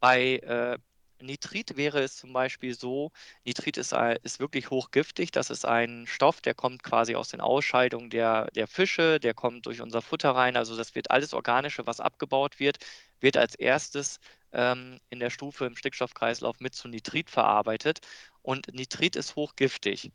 [0.00, 0.78] Bei äh,
[1.24, 3.12] Nitrit wäre es zum Beispiel so,
[3.44, 5.30] Nitrit ist, ist wirklich hochgiftig.
[5.30, 9.66] Das ist ein Stoff, der kommt quasi aus den Ausscheidungen der, der Fische, der kommt
[9.66, 10.56] durch unser Futter rein.
[10.56, 12.78] Also das wird alles Organische, was abgebaut wird,
[13.20, 14.20] wird als erstes
[14.52, 18.00] ähm, in der Stufe im Stickstoffkreislauf mit zu Nitrit verarbeitet.
[18.42, 20.10] Und Nitrit ist hochgiftig.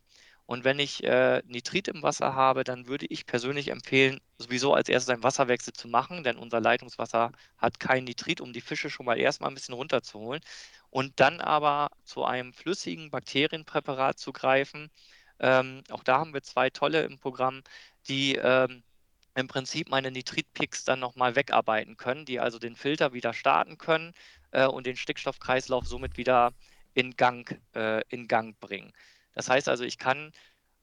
[0.49, 4.89] Und wenn ich äh, Nitrit im Wasser habe, dann würde ich persönlich empfehlen, sowieso als
[4.89, 9.05] erstes einen Wasserwechsel zu machen, denn unser Leitungswasser hat kein Nitrit, um die Fische schon
[9.05, 10.41] mal erstmal ein bisschen runterzuholen.
[10.89, 14.89] Und dann aber zu einem flüssigen Bakterienpräparat zu greifen.
[15.39, 17.61] Ähm, auch da haben wir zwei tolle im Programm,
[18.07, 18.81] die ähm,
[19.35, 24.15] im Prinzip meine Nitritpicks dann nochmal wegarbeiten können, die also den Filter wieder starten können
[24.49, 26.53] äh, und den Stickstoffkreislauf somit wieder
[26.95, 28.91] in Gang, äh, in Gang bringen.
[29.39, 30.33] Das heißt also, ich kann,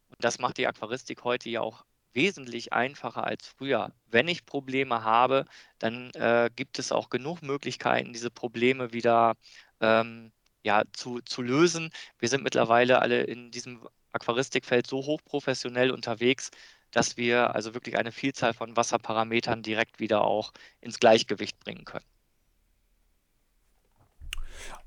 [0.08, 3.92] und das macht die Aquaristik heute ja auch wesentlich einfacher als früher.
[4.06, 5.44] Wenn ich Probleme habe,
[5.78, 9.34] dann äh, gibt es auch genug Möglichkeiten, diese Probleme wieder
[9.80, 11.90] ähm, ja, zu, zu lösen.
[12.18, 16.50] Wir sind mittlerweile alle in diesem Aquaristikfeld so hochprofessionell unterwegs,
[16.92, 22.06] dass wir also wirklich eine Vielzahl von Wasserparametern direkt wieder auch ins Gleichgewicht bringen können.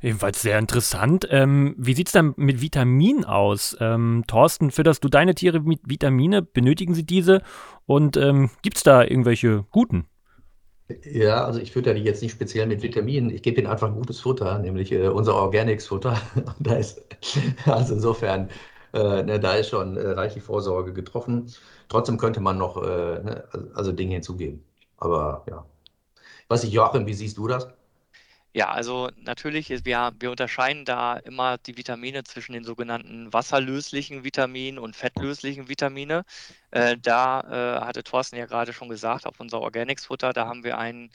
[0.02, 1.28] Ebenfalls sehr interessant.
[1.30, 3.76] Ähm, wie sieht es dann mit Vitaminen aus?
[3.80, 6.42] Ähm, Thorsten, fütterst du deine Tiere mit Vitamine?
[6.42, 7.42] Benötigen sie diese?
[7.86, 10.08] Und ähm, gibt es da irgendwelche guten?
[11.04, 13.30] Ja, also ich fütter die jetzt nicht speziell mit Vitaminen.
[13.30, 16.20] Ich gebe ihnen einfach gutes Futter, nämlich äh, unser Organics-Futter.
[17.66, 18.50] also insofern
[18.94, 21.54] Äh, ne, da ist schon äh, reichlich Vorsorge getroffen.
[21.90, 24.66] Trotzdem könnte man noch äh, ne, also Dinge hinzugeben.
[24.98, 25.66] Aber ja.
[26.50, 27.70] Was ich, Joachim, wie siehst du das?
[28.54, 34.24] Ja, also natürlich, ist- wir, wir unterscheiden da immer die Vitamine zwischen den sogenannten wasserlöslichen
[34.24, 36.26] Vitaminen und fettlöslichen Vitamine.
[36.72, 37.42] Äh, da
[37.82, 41.12] äh, hatte Thorsten ja gerade schon gesagt, auf unser Organics-Futter, da haben wir ein,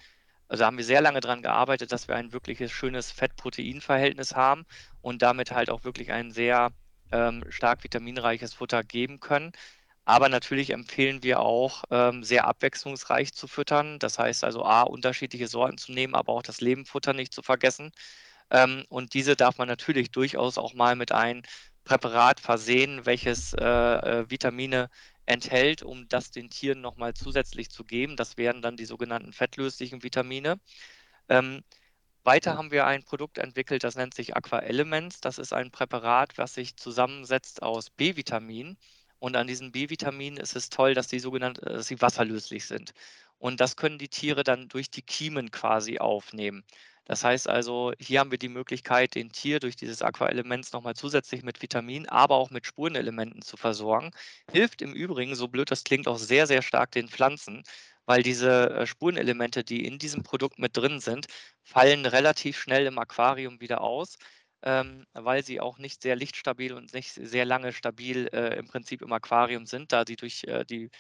[0.49, 4.65] also haben wir sehr lange daran gearbeitet, dass wir ein wirkliches schönes Fett-Protein-Verhältnis haben
[5.01, 6.71] und damit halt auch wirklich ein sehr
[7.13, 9.53] ähm, stark vitaminreiches Futter geben können.
[10.07, 13.99] Aber natürlich empfehlen wir auch, ähm, sehr abwechslungsreich zu füttern.
[13.99, 17.93] Das heißt also, A, unterschiedliche Sorten zu nehmen, aber auch das Lebenfutter nicht zu vergessen.
[18.51, 21.43] Ähm, und diese darf man natürlich durchaus auch mal mit einem
[21.85, 24.91] Präparat versehen, welches äh, äh, Vitamine
[25.27, 28.17] enthält, um das den Tieren nochmal zusätzlich zu geben.
[28.17, 30.61] Das wären dann die sogenannten fettlöslichen Vitamine.
[31.29, 31.63] Ähm,
[32.25, 35.21] weiter haben wir ein Produkt entwickelt, das nennt sich Aqua Elements.
[35.21, 38.79] Das ist ein Präparat, was sich zusammensetzt aus B-Vitaminen
[39.25, 42.93] und an diesen B-Vitaminen ist es toll, dass die sogenannt, äh, dass sie wasserlöslich sind.
[43.39, 46.63] Und das können die Tiere dann durch die Kiemen quasi aufnehmen.
[47.07, 51.43] Das heißt also, hier haben wir die Möglichkeit, den Tier durch dieses Aquaelements nochmal zusätzlich
[51.43, 54.11] mit Vitaminen, aber auch mit Spurenelementen zu versorgen.
[54.53, 57.63] Hilft im Übrigen, so blöd das klingt, auch sehr, sehr stark den Pflanzen,
[58.05, 61.29] weil diese äh, Spurenelemente, die in diesem Produkt mit drin sind,
[61.63, 64.19] fallen relativ schnell im Aquarium wieder aus
[64.65, 69.03] ähm, weil sie auch nicht sehr lichtstabil und nicht sehr lange stabil äh, im Prinzip
[69.03, 70.91] im Aquarium sind, da sie durch äh, die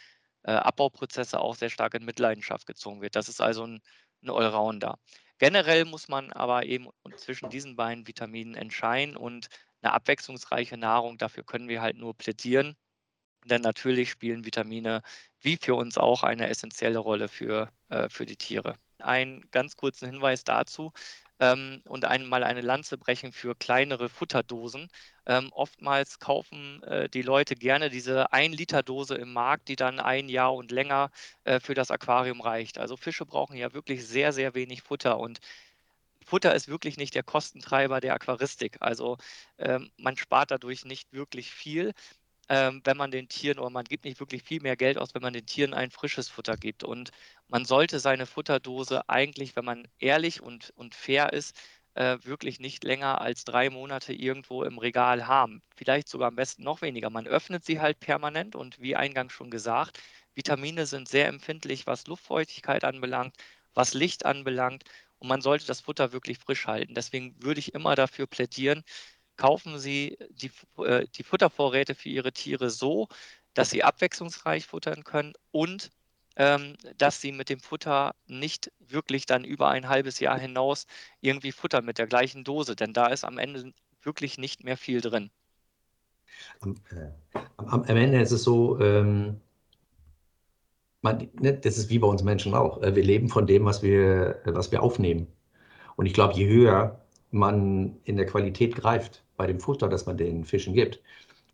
[0.42, 3.16] äh, Abbauprozesse auch sehr stark in Mitleidenschaft gezogen wird.
[3.16, 3.80] Das ist also ein,
[4.22, 4.98] ein Allrounder.
[5.38, 9.48] Generell muss man aber eben zwischen diesen beiden Vitaminen entscheiden und
[9.82, 12.76] eine abwechslungsreiche Nahrung, dafür können wir halt nur plädieren.
[13.46, 15.02] Denn natürlich spielen Vitamine
[15.40, 18.76] wie für uns auch eine essentielle Rolle für, äh, für die Tiere.
[18.98, 20.92] Einen ganz kurzen Hinweis dazu
[21.44, 24.88] ähm, und einmal eine Lanze brechen für kleinere Futterdosen.
[25.26, 30.54] Ähm, oftmals kaufen äh, die Leute gerne diese 1-Liter-Dose im Markt, die dann ein Jahr
[30.54, 31.10] und länger
[31.44, 32.78] äh, für das Aquarium reicht.
[32.78, 35.40] Also Fische brauchen ja wirklich sehr, sehr wenig Futter und
[36.24, 38.78] Futter ist wirklich nicht der Kostentreiber der Aquaristik.
[38.80, 39.18] Also
[39.58, 41.92] ähm, man spart dadurch nicht wirklich viel
[42.48, 45.22] ähm, wenn man den Tieren oder man gibt nicht wirklich viel mehr Geld aus, wenn
[45.22, 46.84] man den Tieren ein frisches Futter gibt.
[46.84, 47.10] Und
[47.48, 51.56] man sollte seine Futterdose eigentlich, wenn man ehrlich und, und fair ist,
[51.94, 55.62] äh, wirklich nicht länger als drei Monate irgendwo im Regal haben.
[55.76, 57.10] Vielleicht sogar am besten noch weniger.
[57.10, 60.00] Man öffnet sie halt permanent und wie eingangs schon gesagt,
[60.34, 63.36] Vitamine sind sehr empfindlich, was Luftfeuchtigkeit anbelangt,
[63.74, 64.84] was Licht anbelangt.
[65.18, 66.94] Und man sollte das Futter wirklich frisch halten.
[66.94, 68.82] Deswegen würde ich immer dafür plädieren,
[69.36, 70.50] kaufen Sie die,
[70.82, 73.08] äh, die Futtervorräte für Ihre Tiere so,
[73.54, 75.90] dass sie abwechslungsreich futtern können und
[76.36, 80.86] ähm, dass sie mit dem Futter nicht wirklich dann über ein halbes Jahr hinaus
[81.20, 85.00] irgendwie futtern mit der gleichen Dose, denn da ist am Ende wirklich nicht mehr viel
[85.00, 85.30] drin.
[86.60, 89.40] Am, äh, am, Ende ist es so, ähm,
[91.02, 92.82] man, ne, das ist wie bei uns Menschen auch.
[92.82, 95.28] Äh, wir leben von dem, was wir, was wir aufnehmen.
[95.94, 100.16] Und ich glaube, je höher man in der Qualität greift, bei dem Futter, das man
[100.16, 101.00] den Fischen gibt.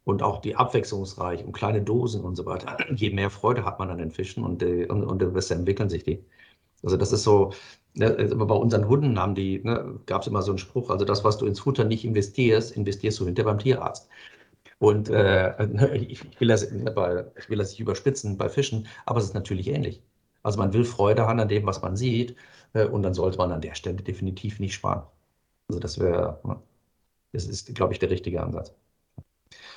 [0.05, 2.77] Und auch die abwechslungsreich und kleine Dosen und so weiter.
[2.95, 5.91] Je mehr Freude hat man an den Fischen und, äh, und, und desto besser entwickeln
[5.91, 6.25] sich die.
[6.83, 7.53] Also das ist so,
[7.95, 11.05] ne, also bei unseren Hunden haben die, ne, gab es immer so einen Spruch, also
[11.05, 14.09] das, was du ins Futter nicht investierst, investierst du hinter beim Tierarzt.
[14.79, 15.65] Und äh,
[15.97, 19.35] ich, will das, ne, bei, ich will das nicht überspitzen bei Fischen, aber es ist
[19.35, 20.03] natürlich ähnlich.
[20.43, 22.37] Also man will Freude haben an dem, was man sieht,
[22.73, 25.03] äh, und dann sollte man an der Stelle definitiv nicht sparen.
[25.69, 26.63] Also das wäre, ne,
[27.33, 28.75] das ist, glaube ich, der richtige Ansatz.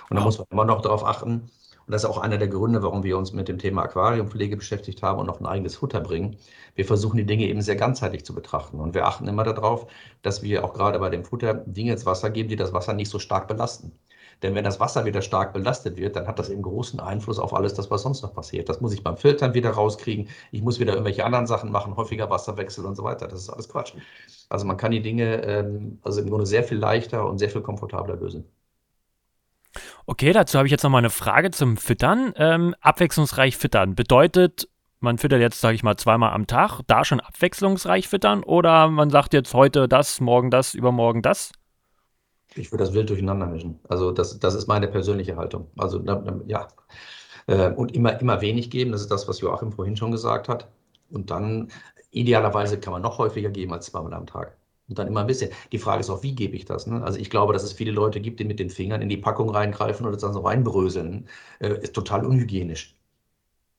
[0.09, 1.49] Und da muss man immer noch darauf achten,
[1.85, 5.03] und das ist auch einer der Gründe, warum wir uns mit dem Thema Aquariumpflege beschäftigt
[5.03, 6.37] haben und noch ein eigenes Futter bringen.
[6.75, 8.79] Wir versuchen die Dinge eben sehr ganzheitlich zu betrachten.
[8.79, 9.87] Und wir achten immer darauf,
[10.21, 13.09] dass wir auch gerade bei dem Futter Dinge ins Wasser geben, die das Wasser nicht
[13.09, 13.91] so stark belasten.
[14.41, 17.53] Denn wenn das Wasser wieder stark belastet wird, dann hat das eben großen Einfluss auf
[17.53, 18.69] alles das, was sonst noch passiert.
[18.69, 20.29] Das muss ich beim Filtern wieder rauskriegen.
[20.51, 23.27] Ich muss wieder irgendwelche anderen Sachen machen, häufiger Wasserwechsel und so weiter.
[23.27, 23.93] Das ist alles Quatsch.
[24.49, 27.61] Also man kann die Dinge ähm, also im Grunde sehr viel leichter und sehr viel
[27.61, 28.45] komfortabler lösen.
[30.05, 32.33] Okay, dazu habe ich jetzt noch mal eine Frage zum Füttern.
[32.35, 34.67] Ähm, abwechslungsreich füttern bedeutet,
[34.99, 39.09] man füttert jetzt, sage ich mal, zweimal am Tag, da schon abwechslungsreich füttern oder man
[39.09, 41.51] sagt jetzt heute das, morgen das, übermorgen das?
[42.55, 43.79] Ich würde das wild durcheinander mischen.
[43.89, 45.67] Also das, das ist meine persönliche Haltung.
[45.77, 46.03] Also
[46.47, 46.67] ja.
[47.47, 50.67] Äh, und immer, immer wenig geben, das ist das, was Joachim vorhin schon gesagt hat.
[51.09, 51.69] Und dann
[52.11, 54.57] idealerweise kann man noch häufiger geben als zweimal am Tag.
[54.89, 55.51] Und dann immer ein bisschen.
[55.71, 56.87] Die Frage ist auch, wie gebe ich das?
[56.87, 57.01] Ne?
[57.03, 59.49] Also ich glaube, dass es viele Leute gibt, die mit den Fingern in die Packung
[59.49, 61.27] reingreifen oder dann so reinbröseln.
[61.59, 62.95] Äh, ist total unhygienisch.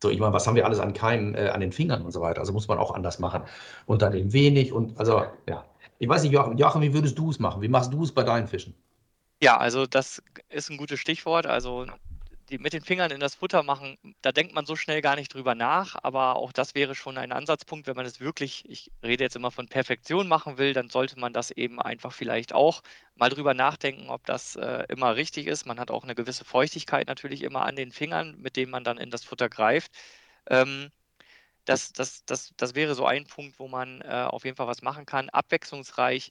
[0.02, 2.20] So, ich meine, was haben wir alles an Keimen äh, an den Fingern und so
[2.20, 2.40] weiter?
[2.40, 3.42] Also muss man auch anders machen.
[3.86, 5.64] Und dann eben wenig und also, ja.
[5.98, 7.62] Ich weiß nicht, Joachim, Joachim wie würdest du es machen?
[7.62, 8.74] Wie machst du es bei deinen Fischen?
[9.40, 11.46] Ja, also das ist ein gutes Stichwort.
[11.46, 11.86] Also
[12.50, 15.32] die mit den Fingern in das Futter machen, da denkt man so schnell gar nicht
[15.32, 19.24] drüber nach, aber auch das wäre schon ein Ansatzpunkt, wenn man es wirklich, ich rede
[19.24, 22.82] jetzt immer von Perfektion machen will, dann sollte man das eben einfach vielleicht auch
[23.16, 25.66] mal drüber nachdenken, ob das äh, immer richtig ist.
[25.66, 28.98] Man hat auch eine gewisse Feuchtigkeit natürlich immer an den Fingern, mit dem man dann
[28.98, 29.92] in das Futter greift.
[30.48, 30.90] Ähm,
[31.64, 34.82] das, das, das, das wäre so ein Punkt, wo man äh, auf jeden Fall was
[34.82, 35.30] machen kann.
[35.30, 36.30] Abwechslungsreich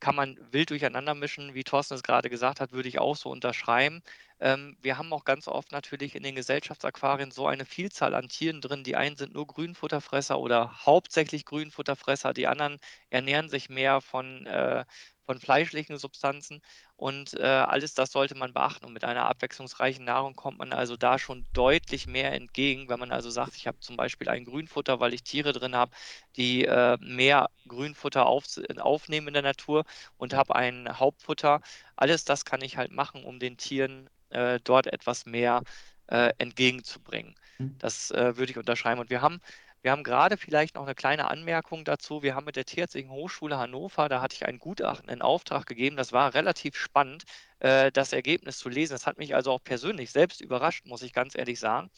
[0.00, 3.30] kann man wild durcheinander mischen, wie Thorsten es gerade gesagt hat, würde ich auch so
[3.30, 4.02] unterschreiben.
[4.40, 8.60] Ähm, wir haben auch ganz oft natürlich in den Gesellschaftsaquarien so eine Vielzahl an Tieren
[8.60, 8.82] drin.
[8.84, 12.78] Die einen sind nur Grünfutterfresser oder hauptsächlich Grünfutterfresser, die anderen
[13.10, 14.84] ernähren sich mehr von, äh,
[15.26, 16.60] von fleischlichen Substanzen
[16.96, 18.86] und äh, alles das sollte man beachten.
[18.86, 23.12] Und mit einer abwechslungsreichen Nahrung kommt man also da schon deutlich mehr entgegen, wenn man
[23.12, 25.92] also sagt, ich habe zum Beispiel ein Grünfutter, weil ich Tiere drin habe,
[26.36, 28.44] die äh, mehr Grünfutter auf,
[28.78, 29.84] aufnehmen in der Natur
[30.16, 31.60] und habe ein Hauptfutter.
[31.96, 35.62] Alles das kann ich halt machen, um den Tieren äh, dort etwas mehr
[36.08, 37.34] äh, entgegenzubringen.
[37.58, 37.76] Mhm.
[37.78, 39.00] Das äh, würde ich unterschreiben.
[39.00, 39.40] Und wir haben
[39.82, 42.22] wir haben gerade vielleicht noch eine kleine Anmerkung dazu.
[42.22, 45.96] Wir haben mit der Tierärztlichen Hochschule Hannover, da hatte ich ein Gutachten in Auftrag gegeben.
[45.96, 47.24] Das war relativ spannend,
[47.58, 48.92] äh, das Ergebnis zu lesen.
[48.92, 51.90] Das hat mich also auch persönlich selbst überrascht, muss ich ganz ehrlich sagen.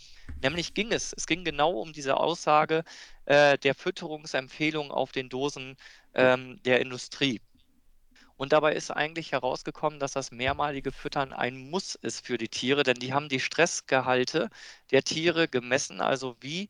[0.43, 2.85] Nämlich ging es, es ging genau um diese Aussage
[3.27, 5.77] äh, der Fütterungsempfehlung auf den Dosen
[6.15, 7.41] ähm, der Industrie.
[8.37, 12.83] Und dabei ist eigentlich herausgekommen, dass das mehrmalige Füttern ein Muss ist für die Tiere,
[12.83, 14.51] denn die haben die Stressgehalte
[14.91, 16.69] der Tiere gemessen, also wie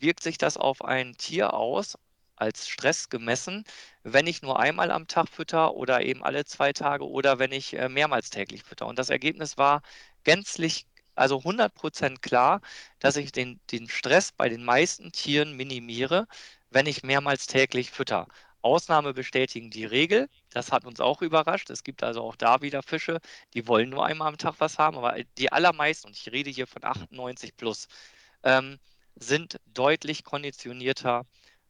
[0.00, 1.96] wirkt sich das auf ein Tier aus,
[2.40, 3.64] als Stress gemessen,
[4.02, 7.74] wenn ich nur einmal am Tag fütter oder eben alle zwei Tage oder wenn ich
[7.74, 8.86] äh, mehrmals täglich fütter.
[8.86, 9.82] Und das Ergebnis war
[10.24, 12.60] gänzlich, also 100% klar,
[12.98, 16.26] dass ich den, den Stress bei den meisten Tieren minimiere,
[16.70, 18.26] wenn ich mehrmals täglich fütter.
[18.62, 20.28] Ausnahme bestätigen die Regel.
[20.50, 21.70] Das hat uns auch überrascht.
[21.70, 23.20] Es gibt also auch da wieder Fische,
[23.54, 26.66] die wollen nur einmal am Tag was haben, aber die allermeisten, und ich rede hier
[26.66, 27.88] von 98 plus,
[28.44, 28.78] ähm,
[29.20, 31.26] sind deutlich konditionierter,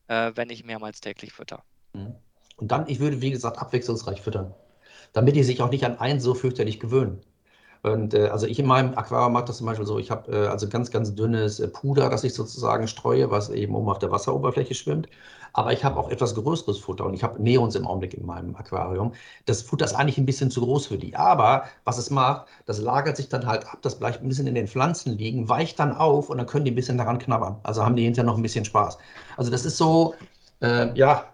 [0.06, 1.62] äh, wenn ich mehrmals täglich fütter.
[1.92, 2.14] Mhm.
[2.56, 4.54] Und dann, ich würde, wie gesagt, abwechslungsreich füttern,
[5.12, 7.20] damit die sich auch nicht an eins so fürchterlich gewöhnen.
[7.82, 10.46] Und äh, also ich in meinem Aquarium mache das zum Beispiel so, ich habe äh,
[10.48, 14.10] also ganz, ganz dünnes äh, Puder, das ich sozusagen streue, was eben oben auf der
[14.10, 15.08] Wasseroberfläche schwimmt.
[15.52, 18.54] Aber ich habe auch etwas größeres Futter und ich habe Neons im Augenblick in meinem
[18.54, 19.12] Aquarium.
[19.46, 21.16] Das Futter ist eigentlich ein bisschen zu groß für die.
[21.16, 24.54] Aber was es macht, das lagert sich dann halt ab, das bleibt ein bisschen in
[24.54, 27.56] den Pflanzen liegen, weicht dann auf und dann können die ein bisschen daran knabbern.
[27.64, 28.98] Also haben die hinterher noch ein bisschen Spaß.
[29.36, 30.14] Also das ist so,
[30.60, 31.24] äh, ja,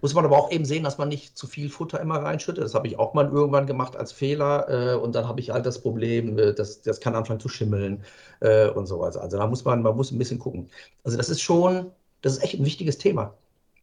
[0.00, 2.64] muss man aber auch eben sehen, dass man nicht zu viel Futter immer reinschüttet.
[2.64, 4.94] Das habe ich auch mal irgendwann gemacht als Fehler.
[4.94, 8.04] Äh, und dann habe ich halt das Problem, äh, das, das kann anfangen zu schimmeln
[8.40, 9.20] äh, und so weiter.
[9.22, 10.70] Also da muss man, man muss ein bisschen gucken.
[11.04, 11.90] Also das ist schon,
[12.22, 13.34] das ist echt ein wichtiges Thema.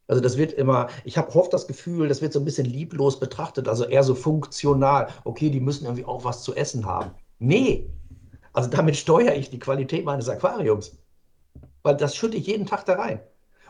[0.08, 3.20] Also das wird immer, ich habe oft das Gefühl, das wird so ein bisschen lieblos
[3.20, 5.08] betrachtet, also eher so funktional.
[5.24, 7.12] Okay, die müssen irgendwie auch was zu essen haben.
[7.40, 7.90] Nee,
[8.54, 10.98] also damit steuere ich die Qualität meines Aquariums.
[11.84, 13.22] Weil das schütte ich jeden Tag da rein.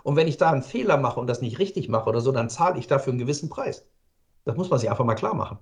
[0.05, 2.47] Und wenn ich da einen Fehler mache und das nicht richtig mache oder so, dann
[2.47, 3.87] zahle ich dafür einen gewissen Preis.
[4.43, 5.57] Das muss man sich einfach mal klar machen.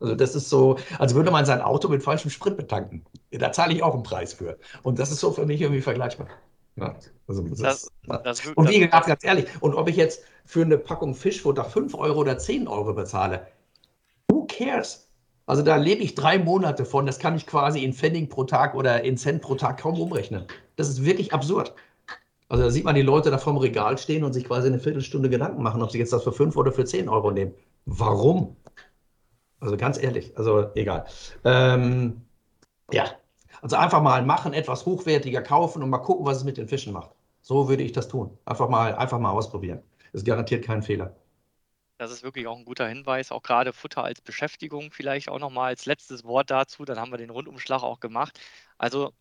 [0.00, 3.04] Also das ist so, als würde man sein Auto mit falschem Sprit betanken.
[3.30, 4.58] Da zahle ich auch einen Preis für.
[4.82, 6.28] Und das ist so für mich irgendwie vergleichbar.
[6.76, 6.94] Ja,
[7.28, 10.78] also das, das, das, und wie gesagt, ganz ehrlich, und ob ich jetzt für eine
[10.78, 13.46] Packung Fischfutter 5 Euro oder 10 Euro bezahle,
[14.30, 15.10] who cares?
[15.44, 18.74] Also da lebe ich drei Monate von, das kann ich quasi in Pfennig pro Tag
[18.74, 20.46] oder in Cent pro Tag kaum umrechnen.
[20.76, 21.74] Das ist wirklich absurd.
[22.50, 25.30] Also da sieht man die Leute da vorm Regal stehen und sich quasi eine Viertelstunde
[25.30, 27.54] Gedanken machen, ob sie jetzt das für 5 oder für 10 Euro nehmen.
[27.86, 28.56] Warum?
[29.60, 31.06] Also ganz ehrlich, also egal.
[31.44, 32.22] Ähm,
[32.92, 33.04] ja,
[33.62, 36.92] also einfach mal machen, etwas hochwertiger kaufen und mal gucken, was es mit den Fischen
[36.92, 37.10] macht.
[37.40, 38.36] So würde ich das tun.
[38.44, 39.80] Einfach mal, einfach mal ausprobieren.
[40.12, 41.14] Ist garantiert kein Fehler.
[41.98, 43.30] Das ist wirklich auch ein guter Hinweis.
[43.30, 46.84] Auch gerade Futter als Beschäftigung vielleicht auch nochmal als letztes Wort dazu.
[46.84, 48.40] Dann haben wir den Rundumschlag auch gemacht.
[48.76, 49.12] Also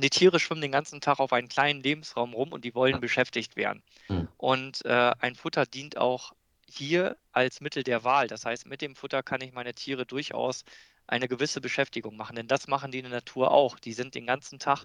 [0.00, 3.56] die Tiere schwimmen den ganzen Tag auf einen kleinen Lebensraum rum und die wollen beschäftigt
[3.56, 3.82] werden.
[4.08, 4.28] Mhm.
[4.36, 6.32] Und äh, ein Futter dient auch
[6.68, 8.28] hier als Mittel der Wahl.
[8.28, 10.64] Das heißt, mit dem Futter kann ich meine Tiere durchaus
[11.06, 13.78] eine gewisse Beschäftigung machen, denn das machen die in der Natur auch.
[13.78, 14.84] Die sind den ganzen Tag,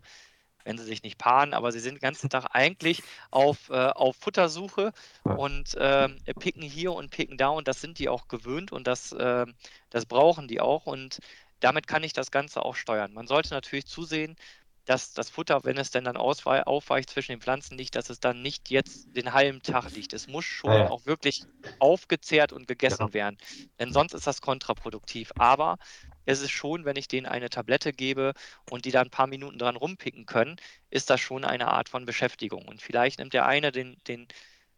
[0.63, 4.15] wenn sie sich nicht paaren, aber sie sind den ganzen Tag eigentlich auf, äh, auf
[4.15, 4.91] Futtersuche
[5.23, 9.11] und äh, picken hier und picken da und das sind die auch gewöhnt und das,
[9.11, 9.45] äh,
[9.91, 11.19] das brauchen die auch und
[11.59, 13.13] damit kann ich das Ganze auch steuern.
[13.13, 14.35] Man sollte natürlich zusehen,
[14.85, 18.41] dass das Futter, wenn es denn dann aufweicht zwischen den Pflanzen liegt, dass es dann
[18.41, 20.13] nicht jetzt den halben Tag liegt.
[20.13, 20.89] Es muss schon ja, ja.
[20.89, 21.43] auch wirklich
[21.79, 23.05] aufgezehrt und gegessen ja.
[23.05, 23.13] Genau.
[23.13, 23.37] werden.
[23.79, 25.31] Denn sonst ist das kontraproduktiv.
[25.37, 25.77] Aber
[26.25, 28.33] es ist schon, wenn ich denen eine Tablette gebe
[28.69, 30.57] und die da ein paar Minuten dran rumpicken können,
[30.91, 32.67] ist das schon eine Art von Beschäftigung.
[32.67, 34.27] Und vielleicht nimmt der eine den, den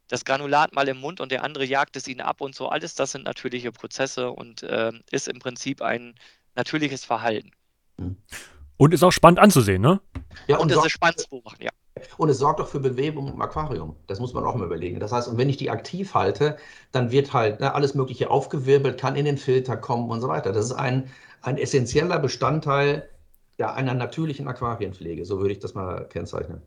[0.08, 2.70] das Granulat mal im Mund und der andere jagt es ihn ab und so.
[2.70, 6.16] Alles das sind natürliche Prozesse und äh, ist im Prinzip ein
[6.56, 7.52] natürliches Verhalten.
[8.78, 10.00] Und ist auch spannend anzusehen, ne?
[10.48, 11.70] Ja, Und und, es ist sorgt, spannend zu beobachten, ja.
[12.18, 13.96] und es sorgt auch für Bewegung im Aquarium.
[14.08, 15.00] Das muss man auch mal überlegen.
[15.00, 16.58] Das heißt, und wenn ich die aktiv halte,
[16.92, 20.52] dann wird halt ne, alles Mögliche aufgewirbelt, kann in den Filter kommen und so weiter.
[20.52, 21.10] Das ist ein,
[21.42, 23.10] ein essentieller Bestandteil
[23.58, 25.26] ja, einer natürlichen Aquarienpflege.
[25.26, 26.62] So würde ich das mal kennzeichnen.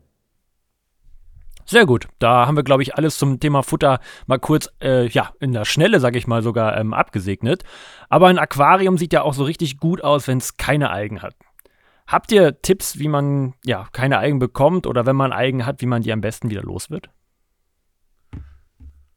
[1.65, 2.07] Sehr gut.
[2.19, 5.63] Da haben wir, glaube ich, alles zum Thema Futter mal kurz, äh, ja, in der
[5.63, 7.63] Schnelle, sage ich mal, sogar ähm, abgesegnet.
[8.09, 11.35] Aber ein Aquarium sieht ja auch so richtig gut aus, wenn es keine Algen hat.
[12.11, 15.85] Habt ihr Tipps, wie man ja keine Algen bekommt oder wenn man Algen hat, wie
[15.85, 17.09] man die am besten wieder los wird?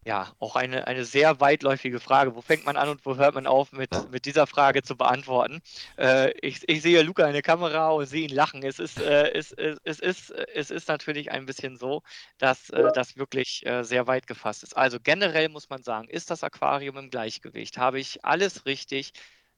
[0.06, 2.36] Ja, auch eine, eine sehr weitläufige Frage.
[2.36, 5.60] Wo fängt man an und wo hört man auf, mit, mit dieser Frage zu beantworten?
[5.98, 8.62] Äh, ich, ich sehe Luca in der Kamera und sehe ihn lachen.
[8.62, 12.02] Es ist, äh, es, es, es, ist, es ist natürlich ein bisschen so,
[12.38, 14.76] dass äh, das wirklich äh, sehr weit gefasst ist.
[14.76, 17.76] Also generell muss man sagen, ist das Aquarium im Gleichgewicht?
[17.76, 19.14] Habe ich alles richtig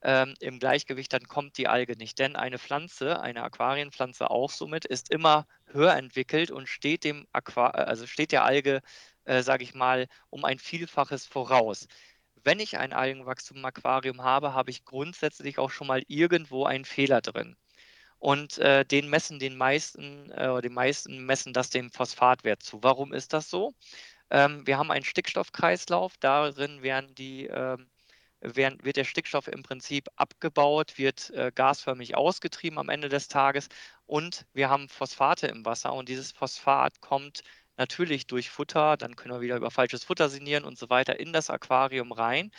[0.07, 2.19] ähm, im Gleichgewicht, dann kommt die Alge nicht.
[2.19, 7.69] Denn eine Pflanze, eine Aquarienpflanze auch somit, ist immer höher entwickelt und steht dem Aqua
[7.71, 8.81] also steht der Alge
[9.27, 11.89] äh, sage ich mal, um ein Vielfaches voraus.
[12.45, 16.85] Wenn ich ein Algenwachstum im Aquarium habe, habe ich grundsätzlich auch schon mal irgendwo einen
[16.85, 17.57] Fehler drin.
[18.19, 22.83] Und äh, den messen den meisten, äh, die meisten messen das dem Phosphatwert zu.
[22.83, 23.75] Warum ist das so?
[24.31, 27.89] Ähm, wir haben einen Stickstoffkreislauf, darin werden die, ähm,
[28.41, 33.69] werden, wird der Stickstoff im Prinzip abgebaut, wird äh, gasförmig ausgetrieben am Ende des Tages
[34.07, 37.43] und wir haben Phosphate im Wasser und dieses Phosphat kommt
[37.77, 41.33] natürlich durch Futter, dann können wir wieder über falsches Futter sinnieren und so weiter in
[41.33, 42.51] das Aquarium rein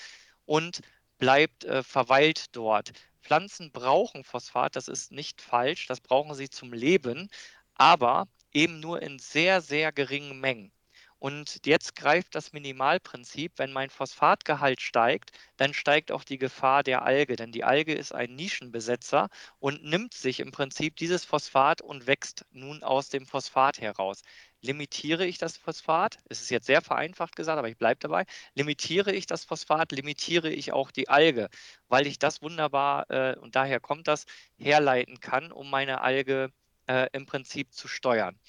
[0.45, 0.81] und
[1.17, 2.91] bleibt äh, verweilt dort.
[3.21, 7.29] Pflanzen brauchen Phosphat, das ist nicht falsch, das brauchen sie zum Leben,
[7.75, 10.71] aber eben nur in sehr, sehr geringen Mengen.
[11.19, 17.01] Und jetzt greift das Minimalprinzip, wenn mein Phosphatgehalt steigt, dann steigt auch die Gefahr der
[17.03, 22.05] Alge, denn die Alge ist ein Nischenbesetzer und nimmt sich im Prinzip dieses Phosphat und
[22.05, 24.21] wächst nun aus dem Phosphat heraus.
[24.61, 29.11] Limitiere ich das Phosphat, es ist jetzt sehr vereinfacht gesagt, aber ich bleibe dabei, limitiere
[29.11, 31.49] ich das Phosphat, limitiere ich auch die Alge,
[31.87, 34.25] weil ich das wunderbar, äh, und daher kommt das,
[34.57, 36.51] herleiten kann, um meine Alge
[36.87, 38.39] äh, im Prinzip zu steuern.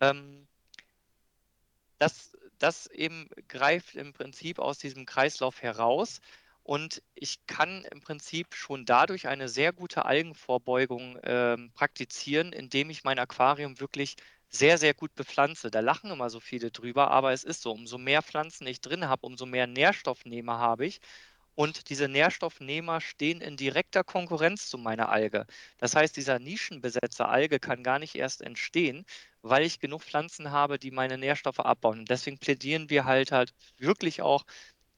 [0.00, 0.48] Ähm,
[1.98, 6.20] das, das eben greift im Prinzip aus diesem Kreislauf heraus.
[6.62, 13.04] Und ich kann im Prinzip schon dadurch eine sehr gute Algenvorbeugung äh, praktizieren, indem ich
[13.04, 14.16] mein Aquarium wirklich
[14.48, 15.70] sehr, sehr gut bepflanze.
[15.70, 19.08] Da lachen immer so viele drüber, aber es ist so, umso mehr Pflanzen ich drin
[19.08, 21.00] habe, umso mehr Nährstoffnehmer habe ich.
[21.56, 25.46] Und diese Nährstoffnehmer stehen in direkter Konkurrenz zu meiner Alge.
[25.78, 29.06] Das heißt, dieser Nischenbesetzer Alge kann gar nicht erst entstehen,
[29.42, 32.00] weil ich genug Pflanzen habe, die meine Nährstoffe abbauen.
[32.00, 34.44] Und deswegen plädieren wir halt halt wirklich auch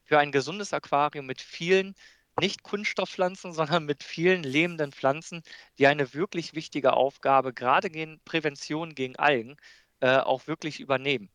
[0.03, 1.95] für ein gesundes Aquarium mit vielen
[2.39, 5.43] nicht Kunststoffpflanzen, sondern mit vielen lebenden Pflanzen,
[5.77, 9.57] die eine wirklich wichtige Aufgabe, gerade gegen Prävention gegen Algen,
[10.01, 11.29] äh, auch wirklich übernehmen.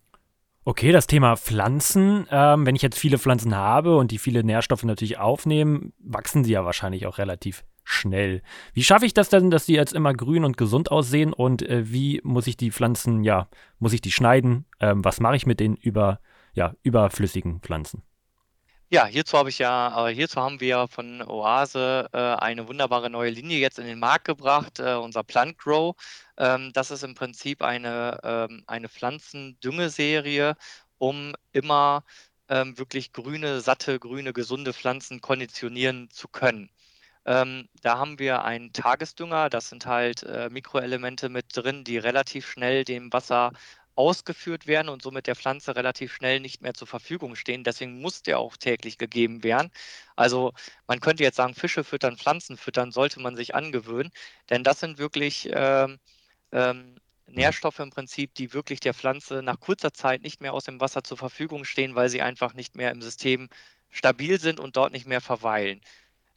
[0.67, 2.27] Okay, das Thema Pflanzen.
[2.30, 6.51] Ähm, wenn ich jetzt viele Pflanzen habe und die viele Nährstoffe natürlich aufnehmen, wachsen sie
[6.51, 8.41] ja wahrscheinlich auch relativ schnell.
[8.73, 11.89] Wie schaffe ich das denn, dass die jetzt immer grün und gesund aussehen und äh,
[11.89, 13.47] wie muss ich die Pflanzen, ja,
[13.80, 14.65] muss ich die schneiden?
[14.82, 16.19] Ähm, was mache ich mit den über,
[16.51, 18.03] ja, überflüssigen Pflanzen?
[18.89, 23.30] Ja, hierzu habe ich ja, äh, hierzu haben wir von Oase äh, eine wunderbare neue
[23.32, 25.93] Linie jetzt in den Markt gebracht, äh, unser Plant Grow.
[26.38, 30.56] Ähm, das ist im Prinzip eine, ähm, eine Pflanzendüngeserie,
[31.00, 32.04] um immer
[32.47, 36.69] ähm, wirklich grüne, satte, grüne, gesunde Pflanzen konditionieren zu können.
[37.26, 42.47] Ähm, da haben wir einen Tagesdünger, das sind halt äh, Mikroelemente mit drin, die relativ
[42.50, 43.52] schnell dem Wasser
[43.97, 47.63] ausgeführt werden und somit der Pflanze relativ schnell nicht mehr zur Verfügung stehen.
[47.63, 49.71] Deswegen muss der auch täglich gegeben werden.
[50.15, 50.53] Also
[50.88, 54.12] man könnte jetzt sagen, Fische füttern, Pflanzen füttern, sollte man sich angewöhnen,
[54.49, 55.99] denn das sind wirklich ähm,
[56.51, 60.79] ähm, Nährstoffe im Prinzip, die wirklich der Pflanze nach kurzer Zeit nicht mehr aus dem
[60.79, 63.49] Wasser zur Verfügung stehen, weil sie einfach nicht mehr im System
[63.89, 65.81] stabil sind und dort nicht mehr verweilen.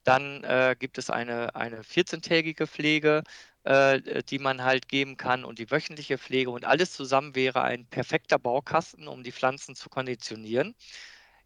[0.05, 3.23] Dann äh, gibt es eine, eine 14-tägige Pflege,
[3.65, 7.87] äh, die man halt geben kann und die wöchentliche Pflege und alles zusammen wäre ein
[7.87, 10.75] perfekter Baukasten, um die Pflanzen zu konditionieren.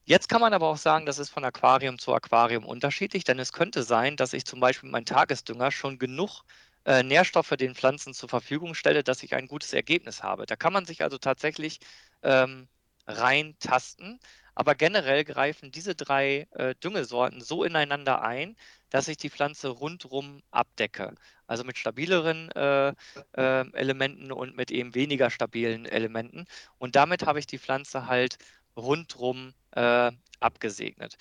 [0.04, 3.52] Jetzt kann man aber auch sagen, das ist von Aquarium zu Aquarium unterschiedlich, denn es
[3.52, 6.42] könnte sein, dass ich zum Beispiel meinen Tagesdünger schon genug
[6.84, 10.44] äh, Nährstoffe den Pflanzen zur Verfügung stelle, dass ich ein gutes Ergebnis habe.
[10.46, 11.78] Da kann man sich also tatsächlich
[12.22, 12.68] ähm,
[13.06, 14.20] reintasten.
[14.54, 18.56] Aber generell greifen diese drei äh, Düngesorten so ineinander ein,
[18.90, 21.14] dass ich die Pflanze rundrum abdecke.
[21.46, 22.94] Also mit stabileren äh,
[23.32, 26.46] äh, Elementen und mit eben weniger stabilen Elementen.
[26.78, 28.38] Und damit habe ich die Pflanze halt
[28.76, 31.16] rundrum äh, abgesegnet.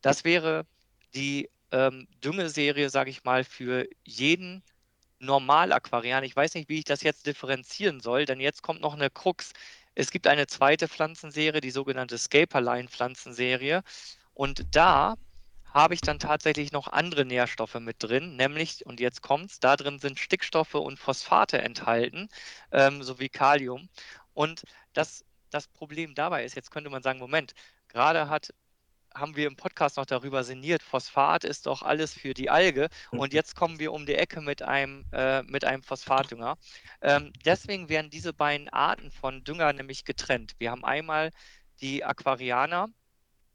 [0.00, 0.66] Das wäre
[1.14, 4.62] die ähm, Düngeserie, sage ich mal, für jeden
[5.20, 6.24] Normal-Aquarian.
[6.24, 9.52] Ich weiß nicht, wie ich das jetzt differenzieren soll, denn jetzt kommt noch eine Krux.
[9.98, 13.82] Es gibt eine zweite Pflanzenserie, die sogenannte Scaperline-Pflanzenserie.
[14.32, 15.16] Und da
[15.64, 19.98] habe ich dann tatsächlich noch andere Nährstoffe mit drin, nämlich, und jetzt kommt's, da drin
[19.98, 22.28] sind Stickstoffe und Phosphate enthalten,
[22.70, 23.88] ähm, sowie Kalium.
[24.34, 27.54] Und das, das Problem dabei ist, jetzt könnte man sagen, Moment,
[27.88, 28.54] gerade hat
[29.18, 33.32] haben wir im Podcast noch darüber sinniert, Phosphat ist doch alles für die Alge und
[33.32, 36.56] jetzt kommen wir um die Ecke mit einem, äh, mit einem Phosphatdünger.
[37.02, 40.54] Ähm, deswegen werden diese beiden Arten von Dünger nämlich getrennt.
[40.58, 41.30] Wir haben einmal
[41.80, 42.88] die Aquarianer,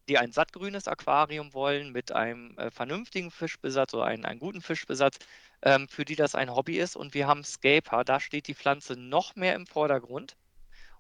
[0.10, 5.18] die ein sattgrünes Aquarium wollen mit einem äh, vernünftigen Fischbesatz oder einen, einen guten Fischbesatz,
[5.62, 6.96] ähm, für die das ein Hobby ist.
[6.96, 10.36] Und wir haben Scaper, da steht die Pflanze noch mehr im Vordergrund.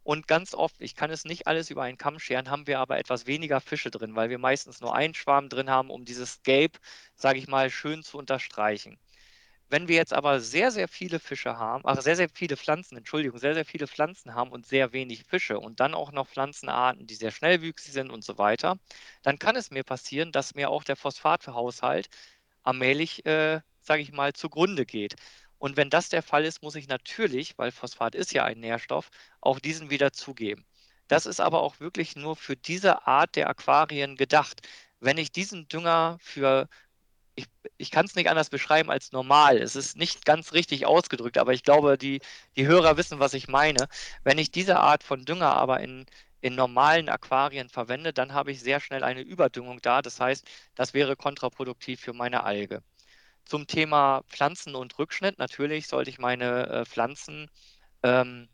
[0.03, 2.97] Und ganz oft, ich kann es nicht alles über einen Kamm scheren, haben wir aber
[2.99, 6.77] etwas weniger Fische drin, weil wir meistens nur einen Schwarm drin haben, um dieses Scape,
[7.15, 8.99] sage ich mal, schön zu unterstreichen.
[9.69, 13.39] Wenn wir jetzt aber sehr, sehr viele Fische haben, ach, sehr, sehr viele Pflanzen, Entschuldigung,
[13.39, 17.15] sehr, sehr viele Pflanzen haben und sehr wenig Fische und dann auch noch Pflanzenarten, die
[17.15, 18.77] sehr schnellwüchsig sind und so weiter,
[19.23, 22.07] dann kann es mir passieren, dass mir auch der Phosphathaushalt
[22.63, 25.15] allmählich, äh, sage ich mal, zugrunde geht.
[25.64, 29.09] Und wenn das der Fall ist, muss ich natürlich, weil Phosphat ist ja ein Nährstoff,
[29.39, 30.66] auch diesen wieder zugeben.
[31.07, 34.68] Das ist aber auch wirklich nur für diese Art der Aquarien gedacht.
[34.99, 36.68] Wenn ich diesen Dünger für,
[37.36, 37.47] ich,
[37.78, 41.53] ich kann es nicht anders beschreiben als normal, es ist nicht ganz richtig ausgedrückt, aber
[41.53, 42.20] ich glaube, die,
[42.57, 43.88] die Hörer wissen, was ich meine.
[44.26, 46.05] Wenn ich diese Art von Dünger aber in,
[46.41, 50.01] in normalen Aquarien verwende, dann habe ich sehr schnell eine Überdüngung da.
[50.01, 50.45] Das heißt,
[50.76, 52.84] das wäre kontraproduktiv für meine Alge.
[53.45, 55.37] Zum Thema Pflanzen und Rückschnitt.
[55.37, 57.49] Natürlich sollte ich meine äh, Pflanzen
[58.03, 58.49] ähm,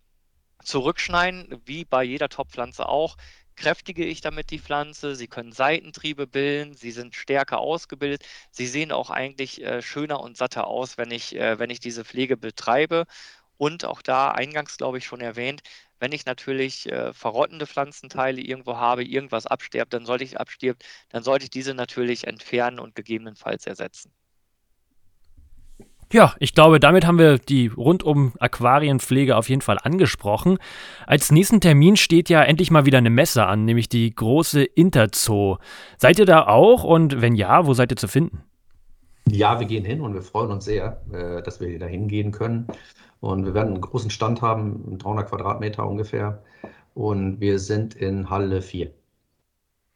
[0.63, 3.17] zurückschneiden, wie bei jeder Topfpflanze auch.
[3.55, 8.91] Kräftige ich damit die Pflanze, sie können Seitentriebe bilden, sie sind stärker ausgebildet, sie sehen
[8.91, 13.05] auch eigentlich äh, schöner und satter aus, wenn ich, äh, wenn ich diese Pflege betreibe.
[13.57, 15.61] Und auch da, eingangs glaube ich schon erwähnt,
[15.99, 21.23] wenn ich natürlich äh, verrottende Pflanzenteile irgendwo habe, irgendwas abstirbt, dann sollte ich abstirbt, dann
[21.23, 24.13] sollte ich diese natürlich entfernen und gegebenenfalls ersetzen.
[26.11, 30.57] Ja, ich glaube, damit haben wir die rundum Aquarienpflege auf jeden Fall angesprochen.
[31.05, 35.57] Als nächsten Termin steht ja endlich mal wieder eine Messe an, nämlich die große Interzoo.
[35.97, 38.43] Seid ihr da auch und wenn ja, wo seid ihr zu finden?
[39.27, 42.65] Ja, wir gehen hin und wir freuen uns sehr, äh, dass wir da hingehen können.
[43.19, 46.41] Und wir werden einen großen Stand haben, 300 Quadratmeter ungefähr.
[46.95, 48.91] Und wir sind in Halle 4.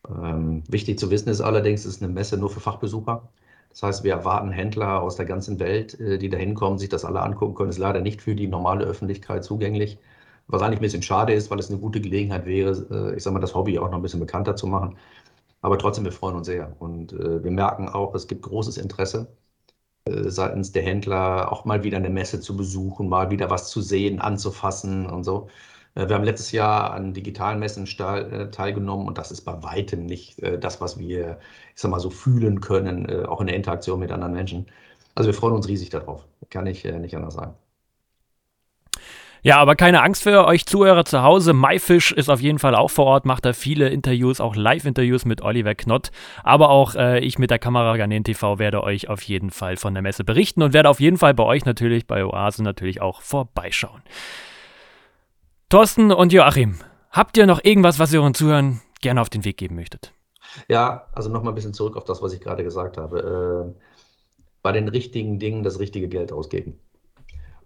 [0.10, 3.28] Ähm, wichtig zu wissen ist allerdings, es ist eine Messe nur für Fachbesucher.
[3.74, 7.06] Das heißt, wir erwarten Händler aus der ganzen Welt, äh, die da hinkommen, sich das
[7.06, 7.70] alle angucken können.
[7.70, 10.00] Ist leider nicht für die normale Öffentlichkeit zugänglich.
[10.48, 12.72] Was eigentlich ein bisschen schade ist, weil es eine gute Gelegenheit wäre,
[13.14, 14.98] äh, ich sage mal, das Hobby auch noch ein bisschen bekannter zu machen.
[15.62, 16.76] Aber trotzdem, wir freuen uns sehr.
[16.80, 19.28] Und äh, wir merken auch, es gibt großes Interesse
[20.06, 24.20] seitens der Händler, auch mal wieder eine Messe zu besuchen, mal wieder was zu sehen,
[24.20, 25.50] anzufassen und so.
[25.96, 30.06] Äh, wir haben letztes Jahr an digitalen Messen äh, teilgenommen und das ist bei weitem
[30.06, 31.40] nicht äh, das, was wir,
[31.76, 34.68] ich sag mal, so fühlen können, auch in der Interaktion mit anderen Menschen.
[35.16, 36.26] Also wir freuen uns riesig darauf.
[36.50, 37.56] Kann ich nicht anders sagen.
[39.46, 41.52] Ja, aber keine Angst für euch Zuhörer zu Hause.
[41.54, 45.42] MyFish ist auf jeden Fall auch vor Ort, macht da viele Interviews, auch Live-Interviews mit
[45.42, 46.12] Oliver Knott.
[46.44, 49.94] Aber auch äh, ich mit der Kamera Garnen TV werde euch auf jeden Fall von
[49.94, 53.22] der Messe berichten und werde auf jeden Fall bei euch natürlich, bei Oase natürlich auch
[53.22, 54.02] vorbeischauen.
[55.74, 56.76] Thorsten und Joachim,
[57.10, 60.14] habt ihr noch irgendwas, was ihr euren Zuhörern gerne auf den Weg geben möchtet?
[60.68, 63.74] Ja, also nochmal ein bisschen zurück auf das, was ich gerade gesagt habe.
[63.74, 63.84] Äh,
[64.62, 66.80] bei den richtigen Dingen das richtige Geld ausgeben.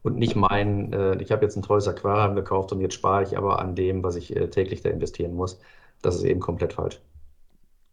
[0.04, 3.38] Und nicht meinen, äh, ich habe jetzt ein tolles Aquarium gekauft und jetzt spare ich
[3.38, 5.60] aber an dem, was ich äh, täglich da investieren muss.
[6.02, 7.02] Das ist eben komplett falsch.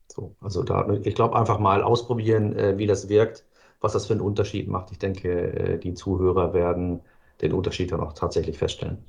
[0.07, 3.45] So, also da, ich glaube, einfach mal ausprobieren, äh, wie das wirkt,
[3.81, 4.93] was das für einen Unterschied macht.
[4.93, 7.01] Ich denke, äh, die Zuhörer werden
[7.43, 9.05] den Unterschied dann auch tatsächlich feststellen.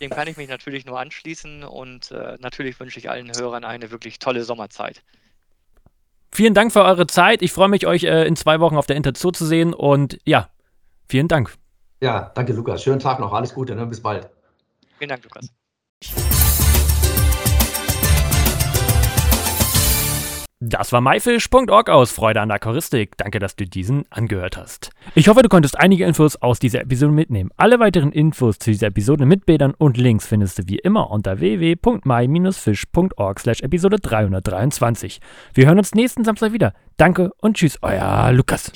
[0.00, 3.90] Dem kann ich mich natürlich nur anschließen und äh, natürlich wünsche ich allen Hörern eine
[3.90, 5.02] wirklich tolle Sommerzeit.
[6.32, 7.42] Vielen Dank für eure Zeit.
[7.42, 10.48] Ich freue mich, euch äh, in zwei Wochen auf der Interzoo zu sehen und ja,
[11.08, 11.54] vielen Dank.
[12.00, 12.82] Ja, danke Lukas.
[12.82, 13.32] Schönen Tag noch.
[13.32, 13.74] Alles Gute.
[13.74, 13.86] Ne?
[13.86, 14.28] Bis bald.
[14.98, 15.50] Vielen Dank, Lukas.
[20.62, 23.16] Das war myfish.org aus Freude an der Choristik.
[23.16, 24.90] Danke, dass du diesen angehört hast.
[25.14, 27.50] Ich hoffe, du konntest einige Infos aus dieser Episode mitnehmen.
[27.56, 31.40] Alle weiteren Infos zu dieser Episode mit Bildern und Links findest du wie immer unter
[31.40, 35.22] www.my-fish.org slash Episode 323.
[35.54, 36.74] Wir hören uns nächsten Samstag wieder.
[36.98, 38.70] Danke und tschüss, euer Lukas.